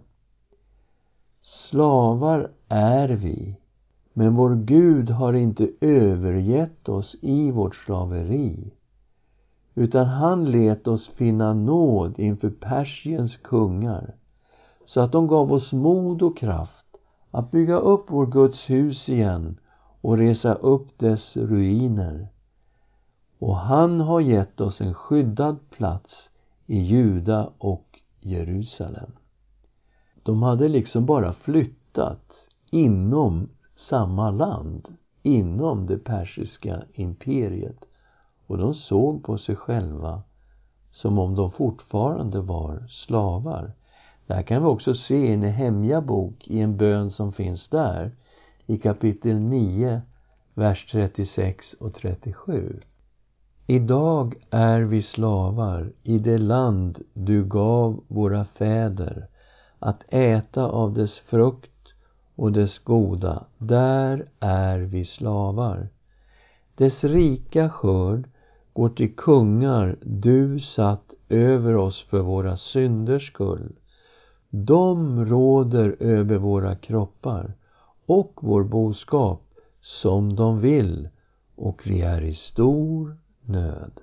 Slavar 1.41 2.51
är 2.69 3.09
vi, 3.09 3.57
men 4.13 4.35
vår 4.35 4.55
Gud 4.55 5.11
har 5.11 5.33
inte 5.33 5.71
övergett 5.81 6.89
oss 6.89 7.17
i 7.21 7.51
vårt 7.51 7.75
slaveri 7.77 8.73
utan 9.79 10.07
han 10.07 10.51
lät 10.51 10.87
oss 10.87 11.09
finna 11.09 11.55
nåd 11.55 12.19
inför 12.19 12.51
Persiens 12.51 13.37
kungar 13.37 14.15
så 14.87 15.01
att 15.01 15.13
de 15.13 15.27
gav 15.27 15.53
oss 15.53 15.73
mod 15.73 16.23
och 16.23 16.37
kraft 16.37 16.87
att 17.31 17.51
bygga 17.51 17.77
upp 17.77 18.05
vår 18.09 18.27
Guds 18.27 18.71
hus 18.71 19.09
igen 19.09 19.61
och 20.01 20.19
resa 20.19 20.55
upp 20.55 20.99
dess 20.99 21.37
ruiner. 21.37 22.29
Och 23.39 23.57
han 23.57 24.01
har 24.01 24.21
gett 24.21 24.61
oss 24.61 24.81
en 24.81 24.95
skyddad 24.95 25.71
plats 25.71 26.31
i 26.67 26.79
Juda 26.79 27.51
och 27.59 28.01
Jerusalem. 28.21 29.13
De 30.23 30.43
hade 30.43 30.69
liksom 30.69 31.07
bara 31.07 31.33
flyttat 31.33 32.49
inom 32.71 33.49
samma 33.77 34.31
land, 34.31 34.89
inom 35.23 35.87
det 35.87 35.99
persiska 35.99 36.83
imperiet. 36.95 37.85
Och 38.47 38.59
de 38.59 38.75
såg 38.75 39.25
på 39.25 39.39
sig 39.39 39.57
själva 39.57 40.23
som 40.93 41.19
om 41.19 41.35
de 41.35 41.51
fortfarande 41.51 42.41
var 42.41 42.87
slavar. 42.89 43.73
Det 44.27 44.35
här 44.35 44.43
kan 44.43 44.63
vi 44.63 44.69
också 44.69 44.95
se 44.95 45.33
i 45.33 45.37
Nehemja 45.37 46.01
bok, 46.01 46.49
i 46.49 46.61
en 46.61 46.77
bön 46.77 47.11
som 47.11 47.33
finns 47.33 47.69
där, 47.69 48.13
i 48.67 48.79
kapitel 48.79 49.41
9, 49.41 50.03
vers 50.55 50.87
36 50.93 51.73
och 51.73 51.95
37. 51.95 52.81
Idag 53.69 54.35
är 54.51 54.81
vi 54.81 55.03
slavar 55.03 55.93
i 56.03 56.19
det 56.19 56.39
land 56.39 57.03
du 57.15 57.45
gav 57.45 58.05
våra 58.09 58.45
fäder 58.45 59.27
att 59.79 60.05
äta 60.09 60.65
av 60.65 60.95
dess 60.95 61.19
frukt 61.19 61.95
och 62.35 62.53
dess 62.53 62.79
goda. 62.79 63.45
Där 63.59 64.29
är 64.41 64.79
vi 64.79 65.05
slavar. 65.05 65.89
Dess 66.75 67.05
rika 67.05 67.71
skörd 67.71 68.29
går 68.73 68.89
till 68.89 69.17
kungar 69.17 69.97
du 70.03 70.61
satt 70.61 71.15
över 71.29 71.77
oss 71.77 72.01
för 72.01 72.21
våra 72.21 72.57
synders 72.57 73.29
skull. 73.33 73.73
De 74.51 75.25
råder 75.27 75.97
över 76.01 76.37
våra 76.37 76.77
kroppar 76.77 77.55
och 78.07 78.39
vår 78.43 78.65
boskap 78.65 79.43
som 79.81 80.37
de 80.37 80.61
vill 80.61 81.09
och 81.57 81.83
vi 81.87 82.03
är 82.03 82.23
i 82.23 82.35
stor 82.35 83.17
nöd. 83.49 84.01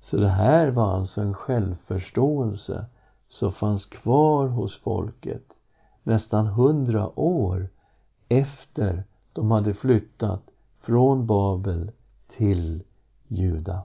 Så 0.00 0.16
det 0.16 0.28
här 0.28 0.68
var 0.68 0.94
alltså 0.94 1.20
en 1.20 1.34
självförståelse 1.34 2.84
som 3.28 3.52
fanns 3.52 3.86
kvar 3.86 4.48
hos 4.48 4.78
folket 4.78 5.44
nästan 6.02 6.46
hundra 6.46 7.18
år 7.18 7.68
efter 8.28 9.04
de 9.32 9.50
hade 9.50 9.74
flyttat 9.74 10.42
från 10.80 11.26
Babel 11.26 11.90
till 12.36 12.82
Juda. 13.28 13.82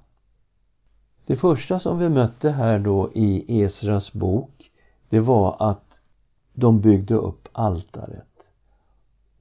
Det 1.25 1.35
första 1.35 1.79
som 1.79 1.99
vi 1.99 2.09
mötte 2.09 2.49
här 2.49 2.79
då 2.79 3.11
i 3.13 3.61
Esras 3.61 4.13
bok, 4.13 4.71
det 5.09 5.19
var 5.19 5.55
att 5.59 5.99
de 6.53 6.81
byggde 6.81 7.15
upp 7.15 7.47
altaret. 7.51 8.47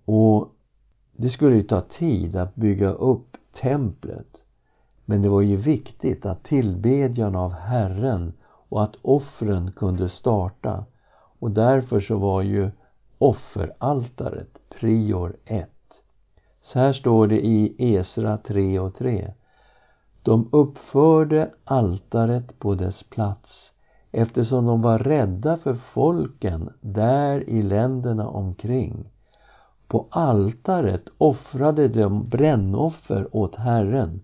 Och 0.05 0.49
det 1.13 1.31
skulle 1.31 1.57
ju 1.57 1.63
ta 1.63 1.81
tid 1.81 2.37
att 2.37 2.55
bygga 2.55 2.91
upp 2.91 3.37
templet. 3.61 4.36
Men 5.09 5.23
det 5.23 5.29
var 5.29 5.41
ju 5.41 5.57
viktigt 5.57 6.27
att 6.27 6.45
tillbedjan 6.45 7.37
av 7.37 7.53
Herren 7.53 8.33
och 8.69 8.83
att 8.83 8.97
offren 9.03 9.73
kunde 9.73 10.09
starta. 10.09 10.85
Och 11.39 11.51
därför 11.51 12.01
så 12.01 12.17
var 12.17 12.43
ju 12.43 12.71
offeraltaret 13.19 14.59
prior 14.81 15.37
ett. 15.45 15.71
Så 16.63 16.79
här 16.79 16.93
står 16.93 17.27
det 17.27 17.47
i 17.47 17.75
Esra 17.95 18.39
3 18.39 18.79
och 18.79 18.95
3. 18.95 19.33
De 20.23 20.49
uppförde 20.53 21.51
altaret 21.65 22.59
på 22.59 22.75
dess 22.75 23.03
plats 23.03 23.73
eftersom 24.13 24.67
de 24.67 24.83
var 24.83 24.99
rädda 24.99 25.57
för 25.57 25.75
folken 25.75 26.73
där 26.81 27.49
i 27.49 27.63
länderna 27.63 28.29
omkring. 28.29 29.11
På 29.89 30.07
altaret 30.11 31.05
offrade 31.19 31.89
de 31.89 32.29
brännoffer 32.29 33.37
åt 33.37 33.55
Herren, 33.55 34.21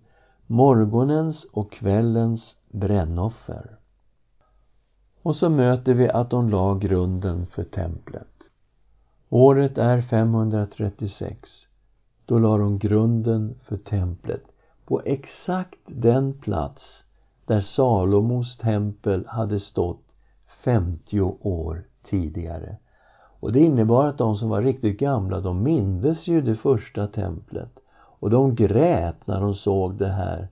morgonens 0.53 1.45
och 1.51 1.71
kvällens 1.71 2.55
brännoffer. 2.71 3.77
Och 5.21 5.35
så 5.35 5.49
möter 5.49 5.93
vi 5.93 6.09
att 6.09 6.29
de 6.29 6.49
la 6.49 6.75
grunden 6.75 7.47
för 7.47 7.63
templet. 7.63 8.27
Året 9.29 9.77
är 9.77 10.01
536. 10.01 11.67
Då 12.25 12.39
la 12.39 12.57
de 12.57 12.79
grunden 12.79 13.55
för 13.63 13.77
templet 13.77 14.43
på 14.85 15.01
exakt 15.05 15.79
den 15.85 16.33
plats 16.33 17.03
där 17.45 17.61
Salomos 17.61 18.57
tempel 18.57 19.25
hade 19.27 19.59
stått 19.59 20.03
50 20.63 21.21
år 21.41 21.83
tidigare. 22.03 22.77
Och 23.39 23.51
det 23.51 23.59
innebar 23.59 24.05
att 24.05 24.17
de 24.17 24.35
som 24.35 24.49
var 24.49 24.61
riktigt 24.61 24.99
gamla, 24.99 25.39
de 25.39 25.63
mindes 25.63 26.27
ju 26.27 26.41
det 26.41 26.55
första 26.55 27.07
templet. 27.07 27.82
Och 28.23 28.29
de 28.29 28.55
grät 28.55 29.27
när 29.27 29.41
de 29.41 29.55
såg 29.55 29.95
det 29.95 30.09
här. 30.09 30.47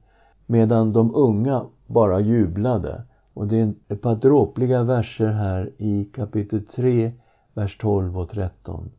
Medan 0.45 0.93
de 0.93 1.15
unga 1.15 1.65
bara 1.87 2.19
jublade. 2.19 3.03
Och 3.33 3.47
det 3.47 3.59
är 3.59 3.73
ett 3.87 4.01
par 4.01 4.15
dråpliga 4.15 4.83
verser 4.83 5.27
här 5.27 5.71
i 5.77 6.05
kapitel 6.05 6.65
3, 6.65 7.11
vers 7.53 7.77
12 7.77 8.19
och 8.19 8.29
13. 8.29 8.91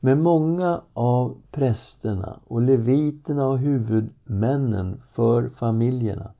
Men 0.00 0.22
många 0.22 0.80
av 0.92 1.36
prästerna 1.50 2.40
och 2.46 2.62
leviterna 2.62 3.46
och 3.46 3.58
huvudmännen 3.58 5.02
för 5.12 5.48
familjerna, 5.48 6.30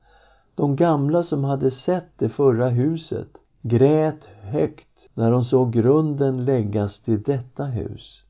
de 0.55 0.75
gamla 0.75 1.23
som 1.23 1.43
hade 1.43 1.71
sett 1.71 2.09
det 2.17 2.29
förra 2.29 2.69
huset, 2.69 3.29
grät 3.61 4.25
högt 4.41 5.09
när 5.13 5.31
de 5.31 5.43
såg 5.43 5.73
grunden 5.73 6.45
läggas 6.45 6.99
till 6.99 7.23
detta 7.23 7.63
hus. 7.63 8.23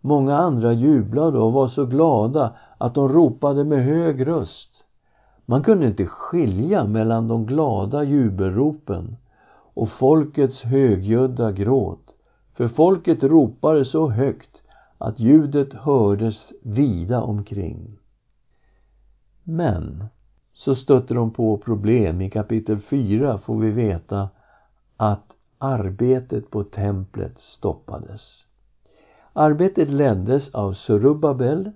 Många 0.00 0.36
andra 0.36 0.72
jublade 0.72 1.38
och 1.38 1.52
var 1.52 1.68
så 1.68 1.86
glada 1.86 2.56
att 2.78 2.94
de 2.94 3.08
ropade 3.08 3.64
med 3.64 3.84
hög 3.84 4.26
röst. 4.26 4.84
Man 5.46 5.62
kunde 5.62 5.86
inte 5.86 6.06
skilja 6.06 6.86
mellan 6.86 7.28
de 7.28 7.46
glada 7.46 8.04
jubelropen 8.04 9.16
och 9.74 9.88
folkets 9.88 10.62
högljudda 10.62 11.52
gråt. 11.52 12.16
För 12.54 12.68
folket 12.68 13.22
ropade 13.22 13.84
så 13.84 14.08
högt 14.08 14.62
att 14.98 15.20
ljudet 15.20 15.74
hördes 15.74 16.52
vida 16.62 17.22
omkring. 17.22 17.98
Men 19.42 20.04
så 20.52 20.74
stötte 20.74 21.14
de 21.14 21.30
på 21.30 21.58
problem. 21.58 22.20
I 22.20 22.30
kapitel 22.30 22.80
4 22.80 23.38
får 23.38 23.58
vi 23.58 23.70
veta 23.70 24.28
att 24.96 25.32
arbetet 25.58 26.50
på 26.50 26.64
templet 26.64 27.40
stoppades. 27.40 28.44
Arbetet 29.32 29.90
leddes 29.90 30.54
av 30.54 30.72
Surubabel. 30.72 31.70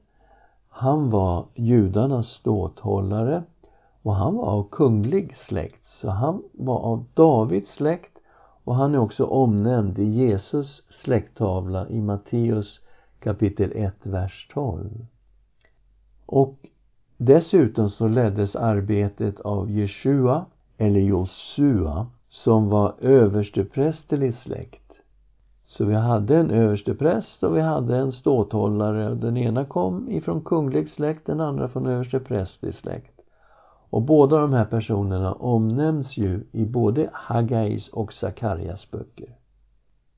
Han 0.68 1.10
var 1.10 1.46
judarnas 1.54 2.28
ståthållare 2.28 3.42
och 4.02 4.14
han 4.14 4.36
var 4.36 4.44
av 4.44 4.68
kunglig 4.70 5.36
släkt, 5.36 5.86
så 5.86 6.10
han 6.10 6.42
var 6.52 6.78
av 6.78 7.04
Davids 7.14 7.74
släkt 7.74 8.18
och 8.64 8.74
han 8.74 8.94
är 8.94 8.98
också 8.98 9.24
omnämnd 9.24 9.98
i 9.98 10.04
Jesus 10.04 10.82
släkttavla 10.90 11.88
i 11.88 12.00
Matteus 12.00 12.80
kapitel 13.20 13.72
1, 13.74 13.94
vers 14.02 14.48
12. 14.54 15.06
Och 16.26 16.58
dessutom 17.16 17.90
så 17.90 18.08
leddes 18.08 18.56
arbetet 18.56 19.40
av 19.40 19.70
Jeshua, 19.70 20.44
eller 20.78 21.00
Josua, 21.00 22.06
som 22.28 22.68
var 22.68 22.94
översteprästerlig 23.00 24.34
släkt. 24.34 24.83
Så 25.64 25.84
vi 25.84 25.94
hade 25.94 26.36
en 26.36 26.50
överstepräst 26.50 27.42
och 27.42 27.56
vi 27.56 27.60
hade 27.60 27.96
en 27.96 28.12
ståthållare. 28.12 29.14
Den 29.14 29.36
ena 29.36 29.64
kom 29.64 30.10
ifrån 30.10 30.40
kunglig 30.40 30.90
släkt, 30.90 31.26
den 31.26 31.40
andra 31.40 31.68
från 31.68 31.86
översteprästerlig 31.86 32.74
släkt. 32.74 33.20
Och 33.90 34.02
båda 34.02 34.40
de 34.40 34.52
här 34.52 34.64
personerna 34.64 35.32
omnämns 35.32 36.16
ju 36.16 36.46
i 36.52 36.64
både 36.64 37.10
Haggais 37.12 37.88
och 37.88 38.12
Sakarias 38.12 38.90
böcker. 38.90 39.36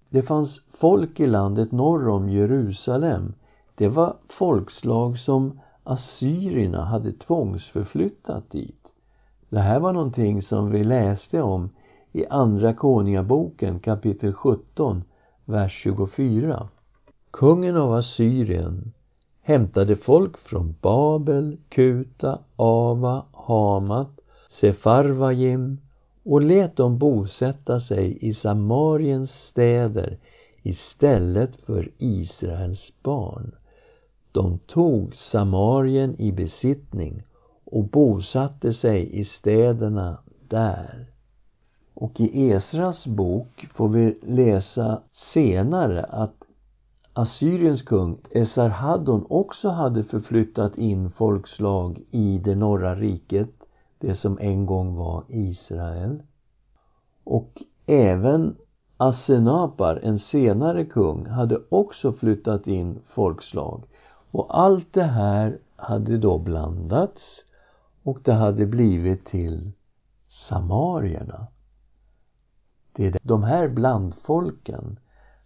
Det 0.08 0.22
fanns 0.22 0.60
folk 0.80 1.20
i 1.20 1.26
landet 1.26 1.72
norr 1.72 2.08
om 2.08 2.28
Jerusalem. 2.28 3.34
Det 3.74 3.88
var 3.88 4.16
folkslag 4.38 5.18
som 5.18 5.60
assyrierna 5.84 6.84
hade 6.84 7.12
tvångsförflyttat 7.12 8.50
dit. 8.50 8.86
Det 9.48 9.60
här 9.60 9.80
var 9.80 9.92
någonting 9.92 10.42
som 10.42 10.70
vi 10.70 10.84
läste 10.84 11.42
om 11.42 11.70
i 12.12 12.26
Andra 12.26 12.74
Konungaboken 12.74 13.78
kapitel 13.78 14.32
17, 14.32 15.04
vers 15.46 15.72
24. 15.82 16.68
Kungen 17.30 17.76
av 17.76 17.92
Assyrien 17.92 18.92
hämtade 19.42 19.96
folk 19.96 20.38
från 20.38 20.74
Babel, 20.80 21.56
Kuta, 21.68 22.38
Ava, 22.56 23.24
Hamat, 23.32 24.20
Sefarvajim 24.50 25.78
och 26.24 26.42
lät 26.42 26.76
dem 26.76 26.98
bosätta 26.98 27.80
sig 27.80 28.18
i 28.20 28.34
Samariens 28.34 29.30
städer 29.30 30.18
istället 30.62 31.56
för 31.56 31.90
Israels 31.98 32.92
barn. 33.02 33.54
De 34.32 34.58
tog 34.58 35.16
Samarien 35.16 36.20
i 36.20 36.32
besittning 36.32 37.22
och 37.64 37.84
bosatte 37.84 38.74
sig 38.74 39.20
i 39.20 39.24
städerna 39.24 40.18
där. 40.48 41.06
Och 41.98 42.20
i 42.20 42.50
Esras 42.50 43.06
bok 43.06 43.68
får 43.74 43.88
vi 43.88 44.18
läsa 44.22 45.02
senare 45.12 46.02
att 46.04 46.34
Assyriens 47.12 47.82
kung 47.82 48.18
Esarhaddon 48.30 49.26
också 49.28 49.68
hade 49.68 50.02
förflyttat 50.04 50.78
in 50.78 51.10
folkslag 51.10 52.02
i 52.10 52.38
det 52.38 52.54
norra 52.54 52.94
riket, 52.94 53.50
det 53.98 54.14
som 54.14 54.38
en 54.38 54.66
gång 54.66 54.94
var 54.96 55.24
Israel. 55.28 56.22
Och 57.24 57.62
även 57.86 58.56
Assenapar, 58.96 60.00
en 60.02 60.18
senare 60.18 60.84
kung, 60.84 61.26
hade 61.26 61.60
också 61.68 62.12
flyttat 62.12 62.66
in 62.66 63.00
folkslag. 63.06 63.84
Och 64.30 64.58
allt 64.58 64.92
det 64.92 65.02
här 65.02 65.58
hade 65.76 66.18
då 66.18 66.38
blandats 66.38 67.22
och 68.02 68.18
det 68.22 68.32
hade 68.32 68.66
blivit 68.66 69.24
till 69.24 69.72
samarierna. 70.28 71.46
Det 72.96 73.06
är 73.06 73.18
de 73.22 73.42
här 73.42 73.68
blandfolken 73.68 74.98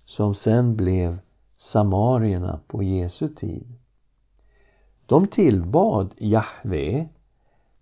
som 0.04 0.34
sen 0.34 0.76
blev 0.76 1.18
samarierna 1.58 2.60
på 2.66 2.82
Jesu 2.82 3.28
tid. 3.28 3.66
De 5.06 5.26
tillbad 5.26 6.14
Jahve, 6.18 7.08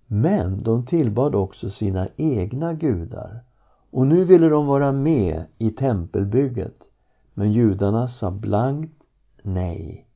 men 0.06 0.62
de 0.62 0.86
tillbad 0.86 1.34
också 1.34 1.70
sina 1.70 2.08
egna 2.16 2.74
gudar. 2.74 3.44
Och 3.90 4.06
nu 4.06 4.24
ville 4.24 4.48
de 4.48 4.66
vara 4.66 4.92
med 4.92 5.44
i 5.58 5.70
tempelbygget, 5.70 6.88
men 7.34 7.52
judarna 7.52 8.08
sa 8.08 8.30
blankt 8.30 9.02
nej. 9.42 10.06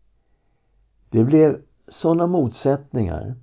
Det 1.10 1.24
blev 1.24 1.60
sådana 1.88 2.26
motsättningar 2.26 3.34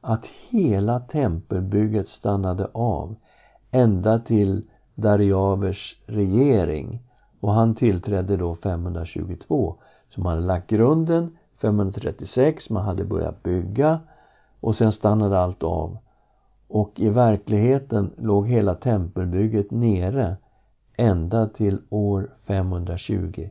att 0.00 0.26
hela 0.26 1.00
tempelbygget 1.00 2.08
stannade 2.08 2.70
av 2.72 3.16
ända 3.70 4.18
till 4.18 4.62
Darjavers 4.94 5.96
regering 6.06 7.02
och 7.40 7.52
han 7.52 7.74
tillträdde 7.74 8.36
då 8.36 8.54
522. 8.54 9.74
Så 10.08 10.20
man 10.20 10.34
hade 10.34 10.46
lagt 10.46 10.70
grunden 10.70 11.36
536, 11.60 12.70
man 12.70 12.84
hade 12.84 13.04
börjat 13.04 13.42
bygga 13.42 14.00
och 14.60 14.76
sen 14.76 14.92
stannade 14.92 15.38
allt 15.38 15.62
av. 15.62 15.98
Och 16.68 17.00
i 17.00 17.08
verkligheten 17.08 18.10
låg 18.18 18.48
hela 18.48 18.74
tempelbygget 18.74 19.70
nere 19.70 20.36
ända 20.96 21.48
till 21.48 21.78
år 21.88 22.30
520. 22.46 23.50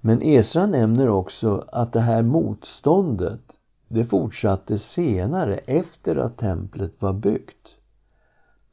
Men 0.00 0.22
Esra 0.22 0.66
nämner 0.66 1.08
också 1.08 1.64
att 1.72 1.92
det 1.92 2.00
här 2.00 2.22
motståndet 2.22 3.40
det 3.88 4.04
fortsatte 4.04 4.78
senare 4.78 5.56
efter 5.56 6.16
att 6.16 6.36
templet 6.38 7.02
var 7.02 7.12
byggt. 7.12 7.76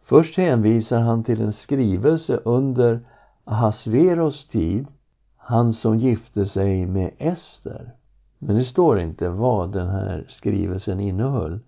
Först 0.07 0.37
hänvisar 0.37 0.99
han 0.99 1.23
till 1.23 1.41
en 1.41 1.53
skrivelse 1.53 2.39
under 2.45 2.99
Ahasveros 3.43 4.47
tid, 4.47 4.87
han 5.37 5.73
som 5.73 5.97
gifte 5.97 6.45
sig 6.45 6.85
med 6.85 7.11
Ester. 7.17 7.91
Men 8.39 8.55
det 8.55 8.63
står 8.63 8.99
inte 8.99 9.29
vad 9.29 9.71
den 9.71 9.87
här 9.89 10.25
skrivelsen 10.29 10.99
innehöll. 10.99 11.59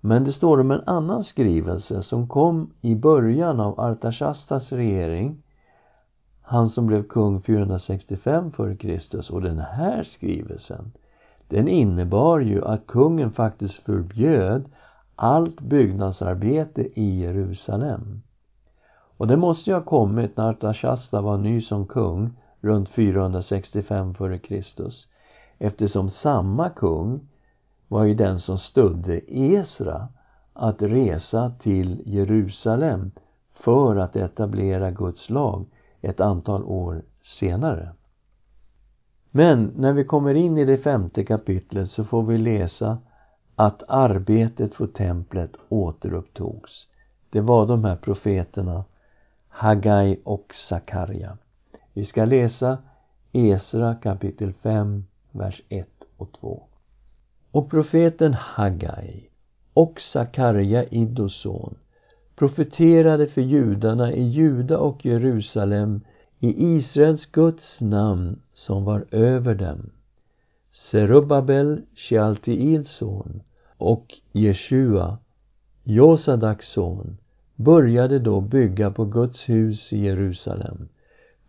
Men 0.00 0.24
det 0.24 0.32
står 0.32 0.60
om 0.60 0.70
en 0.70 0.82
annan 0.86 1.24
skrivelse 1.24 2.02
som 2.02 2.28
kom 2.28 2.70
i 2.80 2.94
början 2.94 3.60
av 3.60 3.80
Artashastas 3.80 4.72
regering. 4.72 5.42
Han 6.42 6.68
som 6.68 6.86
blev 6.86 7.02
kung 7.02 7.42
465 7.42 8.52
f.Kr. 8.58 9.32
Och 9.32 9.42
den 9.42 9.58
här 9.58 10.02
skrivelsen, 10.02 10.92
den 11.48 11.68
innebar 11.68 12.40
ju 12.40 12.64
att 12.64 12.86
kungen 12.86 13.32
faktiskt 13.32 13.74
förbjöd 13.74 14.64
allt 15.16 15.60
byggnadsarbete 15.60 17.00
i 17.00 17.20
Jerusalem. 17.20 18.22
Och 19.16 19.26
det 19.26 19.36
måste 19.36 19.70
ju 19.70 19.76
ha 19.76 19.82
kommit 19.82 20.36
när 20.36 20.50
Artashasta 20.50 21.20
var 21.20 21.38
ny 21.38 21.60
som 21.60 21.86
kung 21.86 22.30
runt 22.60 22.88
465 22.88 24.10
f.Kr. 24.10 24.62
Eftersom 25.58 26.10
samma 26.10 26.70
kung 26.70 27.20
var 27.88 28.04
ju 28.04 28.14
den 28.14 28.40
som 28.40 28.58
stödde 28.58 29.20
Esra 29.28 30.08
att 30.52 30.82
resa 30.82 31.52
till 31.60 32.02
Jerusalem 32.06 33.10
för 33.52 33.96
att 33.96 34.16
etablera 34.16 34.90
Guds 34.90 35.30
lag 35.30 35.66
ett 36.00 36.20
antal 36.20 36.64
år 36.64 37.02
senare. 37.22 37.92
Men 39.30 39.72
när 39.76 39.92
vi 39.92 40.04
kommer 40.04 40.34
in 40.34 40.58
i 40.58 40.64
det 40.64 40.76
femte 40.76 41.24
kapitlet 41.24 41.90
så 41.90 42.04
får 42.04 42.22
vi 42.22 42.38
läsa 42.38 42.98
att 43.62 43.82
arbetet 43.88 44.74
för 44.74 44.86
templet 44.86 45.50
återupptogs. 45.68 46.86
Det 47.30 47.40
var 47.40 47.66
de 47.66 47.84
här 47.84 47.96
profeterna 47.96 48.84
Hagai 49.48 50.20
och 50.24 50.54
Sakarja. 50.54 51.38
Vi 51.92 52.04
ska 52.04 52.24
läsa 52.24 52.78
Esra 53.32 53.94
kapitel 53.94 54.52
5, 54.52 55.04
vers 55.30 55.62
1 55.68 55.88
och 56.16 56.32
2. 56.32 56.62
Och 57.50 57.70
profeten 57.70 58.34
Hagai 58.34 59.28
och 59.74 60.00
Sakarja, 60.00 60.84
Iddos 60.84 61.34
son, 61.34 61.74
profeterade 62.36 63.26
för 63.26 63.40
judarna 63.42 64.12
i 64.12 64.22
Juda 64.22 64.78
och 64.78 65.06
Jerusalem 65.06 66.00
i 66.38 66.76
Israels 66.76 67.26
Guds 67.26 67.80
namn 67.80 68.42
som 68.52 68.84
var 68.84 69.04
över 69.10 69.54
dem. 69.54 69.90
Serubabel, 70.72 71.82
Shealtiels 71.94 72.90
son, 72.90 73.42
och 73.82 74.20
Jeshua, 74.32 75.18
Josadaks 75.84 76.68
son, 76.68 77.16
började 77.56 78.18
då 78.18 78.40
bygga 78.40 78.90
på 78.90 79.04
Guds 79.04 79.48
hus 79.48 79.92
i 79.92 79.98
Jerusalem. 79.98 80.88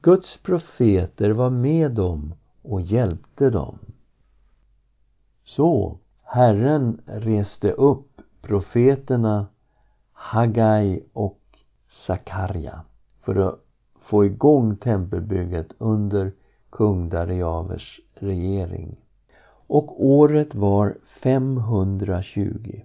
Guds 0.01 0.37
profeter 0.37 1.29
var 1.29 1.49
med 1.49 1.91
dem 1.91 2.33
och 2.61 2.81
hjälpte 2.81 3.49
dem. 3.49 3.79
Så 5.43 5.97
Herren 6.23 7.01
reste 7.05 7.71
upp 7.71 8.21
profeterna 8.41 9.47
Hagai 10.11 11.03
och 11.13 11.41
Sakarja 11.89 12.81
för 13.21 13.35
att 13.35 13.59
få 14.01 14.25
igång 14.25 14.75
tempelbygget 14.75 15.67
under 15.77 16.31
kung 16.69 17.09
Dariavers 17.09 18.01
regering. 18.13 19.02
Och 19.73 20.05
året 20.05 20.55
var 20.55 20.97
520. 21.23 22.81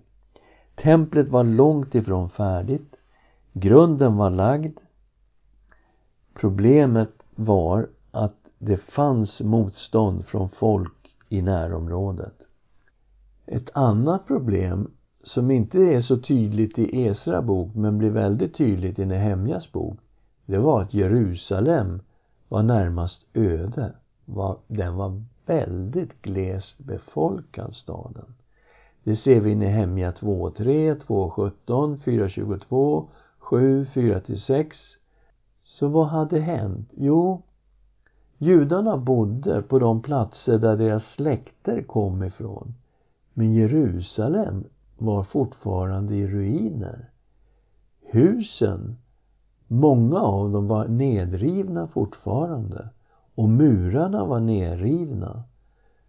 Templet 0.74 1.28
var 1.28 1.44
långt 1.44 1.94
ifrån 1.94 2.30
färdigt. 2.30 2.96
Grunden 3.52 4.16
var 4.16 4.30
lagd. 4.30 4.78
Problemet 6.34 7.12
var 7.34 7.88
att 8.10 8.36
det 8.58 8.76
fanns 8.76 9.40
motstånd 9.40 10.26
från 10.26 10.48
folk 10.48 11.16
i 11.28 11.42
närområdet. 11.42 12.34
Ett 13.46 13.70
annat 13.72 14.26
problem 14.26 14.90
som 15.22 15.50
inte 15.50 15.78
är 15.78 16.00
så 16.00 16.18
tydligt 16.18 16.78
i 16.78 17.06
Esra 17.06 17.42
bok 17.42 17.74
men 17.74 17.98
blir 17.98 18.10
väldigt 18.10 18.54
tydligt 18.54 18.98
i 18.98 19.06
Nehemjas 19.06 19.72
bok 19.72 19.98
det 20.48 20.58
var 20.58 20.82
att 20.82 20.94
Jerusalem 20.94 22.00
var 22.48 22.62
närmast 22.62 23.26
öde. 23.34 23.92
Den 24.66 24.96
var 24.96 25.22
väldigt 25.48 26.22
glest 26.22 26.78
befolkad 26.78 27.74
staden. 27.74 28.34
Det 29.04 29.16
ser 29.16 29.40
vi 29.40 29.50
i 29.50 29.54
Nehemja 29.54 30.12
2.3, 30.12 31.00
2.17, 31.06 31.98
4.22, 31.98 33.06
7, 33.38 33.84
4-6. 33.84 34.72
Så 35.64 35.88
vad 35.88 36.06
hade 36.06 36.40
hänt? 36.40 36.90
Jo, 36.96 37.42
judarna 38.38 38.96
bodde 38.96 39.62
på 39.62 39.78
de 39.78 40.02
platser 40.02 40.58
där 40.58 40.76
deras 40.76 41.04
släkter 41.04 41.82
kom 41.82 42.22
ifrån. 42.22 42.74
Men 43.34 43.52
Jerusalem 43.52 44.64
var 44.98 45.22
fortfarande 45.22 46.14
i 46.14 46.28
ruiner. 46.28 47.10
Husen, 48.00 48.96
många 49.66 50.20
av 50.20 50.50
dem 50.50 50.66
var 50.66 50.88
nedrivna 50.88 51.86
fortfarande 51.86 52.88
och 53.38 53.48
murarna 53.48 54.24
var 54.24 54.40
nerrivna 54.40 55.42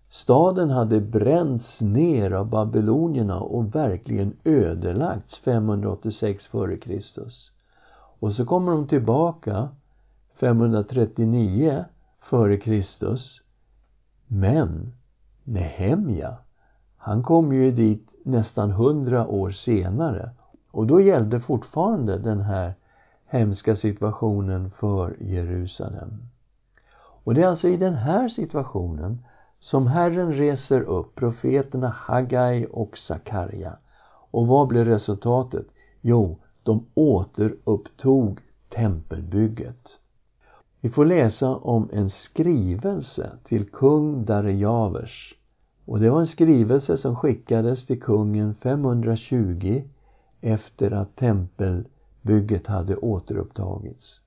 Staden 0.10 0.70
hade 0.70 1.02
bränts 1.02 1.82
ner 1.82 2.32
av 2.32 2.50
babylonierna 2.50 3.40
och 3.40 3.76
verkligen 3.76 4.34
ödelagts 4.44 5.38
586 5.38 6.50
f.Kr. 6.54 7.02
Och 8.20 8.34
så 8.34 8.46
kommer 8.46 8.72
de 8.72 8.88
tillbaka 8.88 9.70
539 10.36 11.86
f.Kr. 12.22 12.84
Men 14.28 14.94
Nehemja, 15.44 16.38
han 16.98 17.24
kom 17.24 17.54
ju 17.54 17.72
dit 17.72 18.10
nästan 18.24 18.72
hundra 18.72 19.28
år 19.28 19.52
senare 19.52 20.30
och 20.72 20.88
då 20.88 21.02
gällde 21.02 21.40
fortfarande 21.40 22.18
den 22.18 22.42
här 22.42 22.74
hemska 23.26 23.76
situationen 23.76 24.72
för 24.72 25.18
Jerusalem. 25.20 26.30
Och 27.24 27.34
det 27.34 27.42
är 27.42 27.48
alltså 27.48 27.68
i 27.68 27.78
den 27.78 27.96
här 27.96 28.30
situationen 28.30 29.24
som 29.60 29.88
Herren 29.88 30.34
reser 30.34 30.82
upp 30.82 31.16
profeterna 31.16 31.96
Hagai 31.98 32.66
och 32.72 32.98
Sakarja. 32.98 33.78
Och 34.32 34.48
vad 34.48 34.68
blev 34.68 34.86
resultatet? 34.86 35.66
Jo, 36.02 36.38
de 36.64 36.86
återupptog 36.94 38.40
tempelbygget. 38.70 40.00
Vi 40.82 40.90
får 40.90 41.06
läsa 41.06 41.56
om 41.56 41.90
en 41.94 42.10
skrivelse 42.10 43.32
till 43.48 43.70
kung 43.70 44.26
Darejavers. 44.26 45.36
Och 45.86 46.00
det 46.00 46.10
var 46.10 46.20
en 46.20 46.28
skrivelse 46.28 46.98
som 46.98 47.16
skickades 47.16 47.86
till 47.86 48.02
kungen 48.02 48.56
520 48.56 49.84
efter 50.42 50.92
att 50.92 51.16
tempelbygget 51.16 52.68
hade 52.68 52.96
återupptagits. 52.96 54.22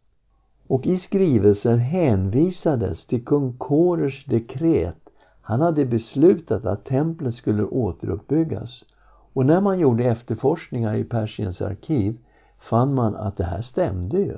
Och 0.73 0.87
i 0.87 0.99
skrivelsen 0.99 1.79
hänvisades 1.79 3.07
till 3.07 3.25
kung 3.25 3.53
Korers 3.59 4.25
dekret. 4.25 5.11
Han 5.41 5.61
hade 5.61 5.85
beslutat 5.85 6.65
att 6.65 6.85
templet 6.85 7.35
skulle 7.35 7.65
återuppbyggas. 7.65 8.85
Och 9.33 9.47
när 9.47 9.61
man 9.61 9.79
gjorde 9.79 10.05
efterforskningar 10.05 10.95
i 10.95 11.05
Persiens 11.05 11.63
arkiv 11.63 12.19
fann 12.59 12.95
man 12.95 13.17
att 13.17 13.37
det 13.37 13.45
här 13.45 13.61
stämde 13.61 14.19
ju. 14.19 14.37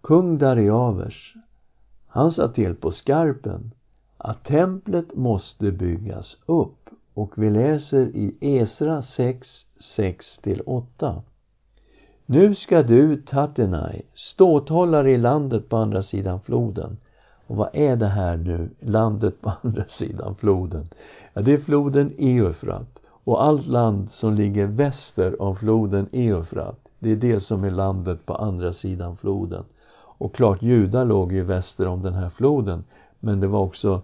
Kung 0.00 0.38
Dariavers, 0.38 1.34
han 2.06 2.32
sa 2.32 2.48
till 2.48 2.74
på 2.74 2.92
skarpen 2.92 3.70
att 4.18 4.44
templet 4.44 5.14
måste 5.14 5.72
byggas 5.72 6.36
upp 6.46 6.90
och 7.14 7.32
vi 7.36 7.50
läser 7.50 8.16
i 8.16 8.36
Esra 8.40 9.02
6, 9.02 9.66
6-8. 9.96 11.22
Nu 12.32 12.54
ska 12.54 12.82
du, 12.82 13.16
Tatenai, 13.16 14.02
ståthållare 14.14 15.12
i 15.12 15.18
landet 15.18 15.68
på 15.68 15.76
andra 15.76 16.02
sidan 16.02 16.40
floden. 16.40 16.96
Och 17.46 17.56
vad 17.56 17.68
är 17.72 17.96
det 17.96 18.06
här 18.06 18.36
nu, 18.36 18.70
landet 18.80 19.40
på 19.40 19.52
andra 19.62 19.84
sidan 19.88 20.34
floden? 20.34 20.88
Ja, 21.32 21.42
det 21.42 21.52
är 21.52 21.58
floden 21.58 22.12
Eufrat 22.18 22.98
och 23.06 23.44
allt 23.44 23.66
land 23.66 24.10
som 24.10 24.34
ligger 24.34 24.66
väster 24.66 25.42
om 25.42 25.56
floden 25.56 26.08
Eufrat. 26.12 26.78
Det 26.98 27.10
är 27.10 27.16
det 27.16 27.40
som 27.40 27.64
är 27.64 27.70
landet 27.70 28.26
på 28.26 28.34
andra 28.34 28.72
sidan 28.72 29.16
floden. 29.16 29.64
Och 29.94 30.34
klart, 30.34 30.62
Juda 30.62 31.04
låg 31.04 31.32
ju 31.32 31.42
väster 31.42 31.86
om 31.86 32.02
den 32.02 32.14
här 32.14 32.30
floden. 32.30 32.84
Men 33.20 33.40
det 33.40 33.46
var 33.46 33.60
också 33.60 34.02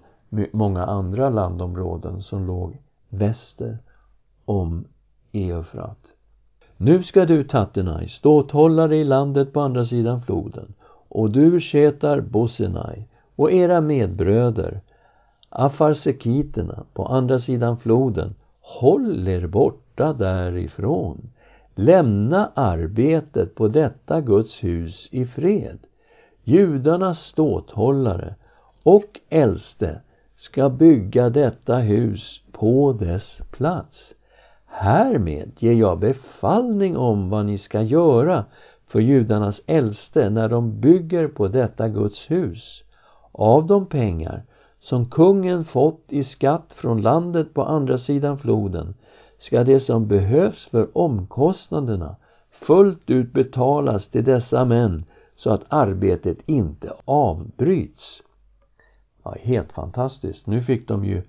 många 0.53 0.87
andra 0.87 1.31
landområden 1.31 2.23
som 2.23 2.47
låg 2.47 2.79
väster 3.09 3.79
om 4.45 4.85
Eufrat. 5.33 6.18
Nu 6.81 7.03
ska 7.03 7.25
du, 7.25 7.45
Tattenaj, 7.45 8.09
ståthållare 8.09 8.97
i 8.97 9.05
landet 9.05 9.53
på 9.53 9.61
andra 9.61 9.85
sidan 9.85 10.23
floden, 10.23 10.75
och 11.09 11.31
du, 11.31 11.61
Shetar 11.61 12.21
Bosenai, 12.21 13.05
och 13.37 13.53
era 13.53 13.81
medbröder, 13.81 14.81
afarsekiterna 15.49 16.85
på 16.93 17.07
andra 17.07 17.39
sidan 17.39 17.79
floden, 17.79 18.35
håll 18.61 19.29
er 19.29 19.47
borta 19.47 20.13
därifrån. 20.13 21.31
Lämna 21.75 22.51
arbetet 22.55 23.55
på 23.55 23.69
detta 23.69 24.21
Guds 24.21 24.65
hus 24.65 25.09
i 25.11 25.25
fred. 25.25 25.79
Judarnas 26.45 27.19
ståthållare 27.19 28.35
och 28.83 29.21
äldste 29.29 30.01
ska 30.37 30.69
bygga 30.69 31.31
detta 31.31 31.77
hus 31.77 32.43
på 32.53 32.93
dess 32.93 33.41
plats. 33.51 34.15
Härmed 34.71 35.53
ger 35.59 35.73
jag 35.73 35.99
befallning 35.99 36.97
om 36.97 37.31
vad 37.31 37.47
ni 37.47 37.59
ska 37.59 37.83
göra 37.83 38.45
för 38.87 39.01
judarnas 39.01 39.61
äldste 39.67 40.31
när 40.31 40.49
de 40.49 40.81
bygger 40.81 41.29
på 41.29 41.49
detta 41.49 41.89
Guds 41.89 42.31
hus. 42.31 42.83
Av 43.33 43.67
de 43.67 43.87
pengar 43.87 44.43
som 44.81 45.11
kungen 45.11 45.65
fått 45.65 46.05
i 46.09 46.25
skatt 46.25 46.73
från 46.73 47.03
landet 47.03 47.55
på 47.55 47.65
andra 47.65 47.99
sidan 47.99 48.39
floden 48.39 48.95
ska 49.39 49.65
det 49.65 49.81
som 49.81 50.09
behövs 50.09 50.69
för 50.69 50.99
omkostnaderna 50.99 52.17
fullt 52.51 53.11
ut 53.11 53.33
betalas 53.33 54.09
till 54.09 54.25
dessa 54.25 54.65
män 54.65 55.05
så 55.37 55.51
att 55.51 55.65
arbetet 55.69 56.39
inte 56.47 56.93
avbryts. 57.05 58.23
Ja, 59.23 59.37
helt 59.41 59.73
fantastiskt. 59.73 60.47
Nu 60.47 60.63
fick 60.63 60.89
de 60.89 61.05
ju 61.05 61.23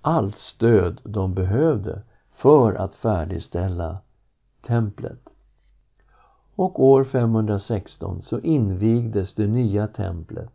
allt 0.00 0.38
stöd 0.38 1.00
de 1.04 1.34
behövde 1.34 2.02
för 2.36 2.74
att 2.74 2.94
färdigställa 2.94 3.98
templet. 4.66 5.28
Och 6.54 6.84
år 6.84 7.04
516 7.04 8.22
så 8.22 8.40
invigdes 8.40 9.34
det 9.34 9.46
nya 9.46 9.86
templet 9.86 10.52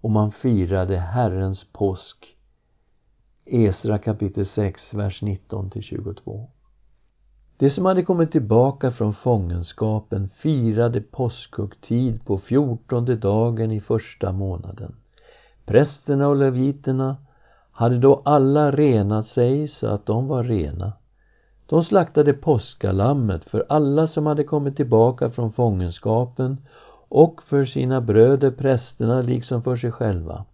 och 0.00 0.10
man 0.10 0.32
firade 0.32 0.96
Herrens 0.96 1.64
påsk. 1.72 2.36
Esra 3.44 3.98
kapitel 3.98 4.46
6, 4.46 4.94
vers 4.94 5.22
19 5.22 5.70
till 5.70 5.82
22. 5.82 6.50
De 7.56 7.70
som 7.70 7.84
hade 7.84 8.02
kommit 8.02 8.32
tillbaka 8.32 8.90
från 8.90 9.14
fångenskapen 9.14 10.28
firade 10.28 11.00
påskhögtid 11.00 12.24
på 12.24 12.38
fjortonde 12.38 13.16
dagen 13.16 13.72
i 13.72 13.80
första 13.80 14.32
månaden. 14.32 14.96
Prästerna 15.64 16.28
och 16.28 16.36
leviterna 16.36 17.16
hade 17.70 17.98
då 17.98 18.22
alla 18.24 18.70
renat 18.70 19.26
sig 19.26 19.68
så 19.68 19.86
att 19.86 20.06
de 20.06 20.28
var 20.28 20.44
rena. 20.44 20.92
De 21.68 21.84
slaktade 21.84 22.32
påskalammet 22.32 23.44
för 23.44 23.66
alla 23.68 24.06
som 24.06 24.26
hade 24.26 24.44
kommit 24.44 24.76
tillbaka 24.76 25.30
från 25.30 25.52
fångenskapen 25.52 26.56
och 27.08 27.42
för 27.42 27.64
sina 27.64 28.00
bröder 28.00 28.50
prästerna 28.50 29.20
liksom 29.20 29.62
för 29.62 29.76
sig 29.76 29.92
själva. 29.92 30.44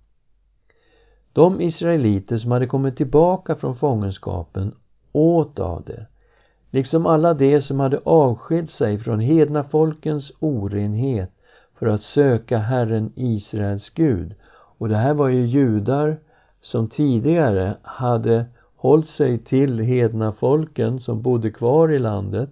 De 1.32 1.60
israeliter 1.60 2.38
som 2.38 2.50
hade 2.50 2.66
kommit 2.66 2.96
tillbaka 2.96 3.56
från 3.56 3.76
fångenskapen 3.76 4.74
åt 5.12 5.58
av 5.58 5.82
det, 5.84 6.06
liksom 6.70 7.06
alla 7.06 7.34
de 7.34 7.60
som 7.60 7.80
hade 7.80 8.00
avskilt 8.04 8.70
sig 8.70 8.98
från 8.98 9.20
hedna 9.20 9.64
folkens 9.64 10.32
orenhet 10.40 11.30
för 11.78 11.86
att 11.86 12.02
söka 12.02 12.58
Herren 12.58 13.12
Israels 13.14 13.90
Gud. 13.90 14.34
Och 14.78 14.88
det 14.88 14.96
här 14.96 15.14
var 15.14 15.28
ju 15.28 15.46
judar 15.46 16.18
som 16.62 16.88
tidigare 16.88 17.76
hade 17.82 18.46
hållit 18.84 19.08
sig 19.08 19.38
till 19.38 19.78
hedna 19.78 20.32
folken 20.32 21.00
som 21.00 21.22
bodde 21.22 21.50
kvar 21.50 21.92
i 21.92 21.98
landet. 21.98 22.50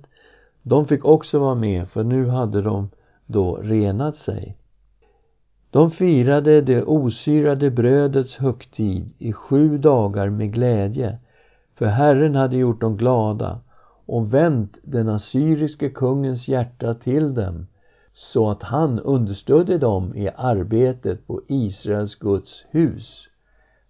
De 0.63 0.87
fick 0.87 1.05
också 1.05 1.39
vara 1.39 1.55
med 1.55 1.89
för 1.89 2.05
nu 2.05 2.27
hade 2.27 2.63
de 2.63 2.89
då 3.27 3.57
renat 3.57 4.17
sig. 4.17 4.57
De 5.71 5.91
firade 5.91 6.61
det 6.61 6.83
osyrade 6.83 7.71
brödets 7.71 8.37
högtid 8.37 9.15
i 9.19 9.33
sju 9.33 9.79
dagar 9.79 10.31
med 10.31 10.53
glädje, 10.53 11.19
för 11.75 11.87
Herren 11.87 12.35
hade 12.35 12.57
gjort 12.57 12.81
dem 12.81 12.97
glada 12.97 13.61
och 14.07 14.35
vänt 14.35 14.79
den 14.83 15.09
assyriske 15.09 15.91
kungens 15.91 16.49
hjärta 16.49 16.95
till 16.95 17.35
dem 17.35 17.67
så 18.15 18.51
att 18.51 18.63
han 18.63 19.01
understödde 19.01 19.79
dem 19.79 20.17
i 20.17 20.29
arbetet 20.37 21.27
på 21.27 21.41
Israels 21.49 22.15
Guds 22.15 22.65
hus. 22.71 23.29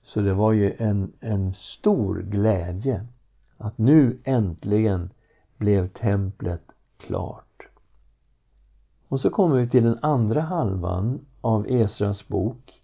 Så 0.03 0.21
det 0.21 0.35
var 0.35 0.53
ju 0.53 0.75
en, 0.79 1.12
en 1.21 1.55
stor 1.55 2.23
glädje 2.23 3.07
att 3.59 3.79
nu 3.79 4.19
äntligen 4.25 5.11
blev 5.57 5.88
templet 5.88 6.62
klart. 6.97 7.69
Och 9.09 9.21
så 9.21 9.31
kommer 9.31 9.57
vi 9.57 9.69
till 9.69 9.85
den 9.85 9.99
andra 10.03 10.41
halvan 10.41 11.27
av 11.41 11.67
Esras 11.69 12.29
bok. 12.29 12.81